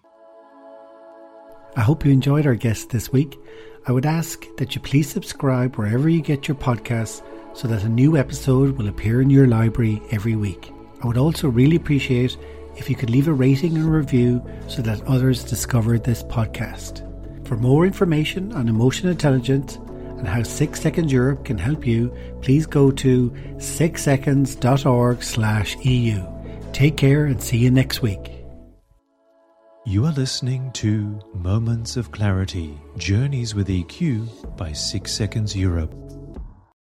I 1.76 1.82
hope 1.82 2.04
you 2.04 2.12
enjoyed 2.12 2.46
our 2.46 2.54
guest 2.54 2.90
this 2.90 3.12
week. 3.12 3.38
I 3.86 3.92
would 3.92 4.06
ask 4.06 4.44
that 4.56 4.74
you 4.74 4.80
please 4.80 5.10
subscribe 5.10 5.76
wherever 5.76 6.08
you 6.08 6.22
get 6.22 6.48
your 6.48 6.56
podcasts 6.56 7.22
so 7.54 7.68
that 7.68 7.84
a 7.84 7.88
new 7.88 8.16
episode 8.16 8.78
will 8.78 8.88
appear 8.88 9.20
in 9.20 9.28
your 9.28 9.46
library 9.46 10.00
every 10.10 10.34
week. 10.34 10.72
I 11.02 11.06
would 11.06 11.18
also 11.18 11.48
really 11.48 11.76
appreciate 11.76 12.38
if 12.76 12.88
you 12.88 12.96
could 12.96 13.10
leave 13.10 13.28
a 13.28 13.32
rating 13.32 13.76
and 13.76 13.92
review 13.92 14.42
so 14.66 14.80
that 14.82 15.02
others 15.02 15.44
discover 15.44 15.98
this 15.98 16.22
podcast. 16.22 17.02
For 17.46 17.56
more 17.56 17.84
information 17.84 18.52
on 18.54 18.68
emotional 18.68 19.12
intelligence 19.12 19.78
and 20.18 20.28
how 20.28 20.42
6 20.42 20.80
Seconds 20.80 21.12
Europe 21.12 21.44
can 21.44 21.58
help 21.58 21.86
you, 21.86 22.12
please 22.42 22.66
go 22.66 22.90
to 22.90 23.30
6seconds.org/eu. 23.58 26.26
Take 26.72 26.96
care 26.96 27.26
and 27.26 27.40
see 27.42 27.58
you 27.58 27.70
next 27.70 28.02
week. 28.02 28.30
You 29.86 30.06
are 30.06 30.12
listening 30.12 30.72
to 30.72 31.20
Moments 31.34 31.98
of 31.98 32.10
Clarity 32.10 32.80
Journeys 32.96 33.54
with 33.54 33.68
EQ 33.68 34.56
by 34.56 34.72
6 34.72 35.12
Seconds 35.12 35.54
Europe. 35.54 35.94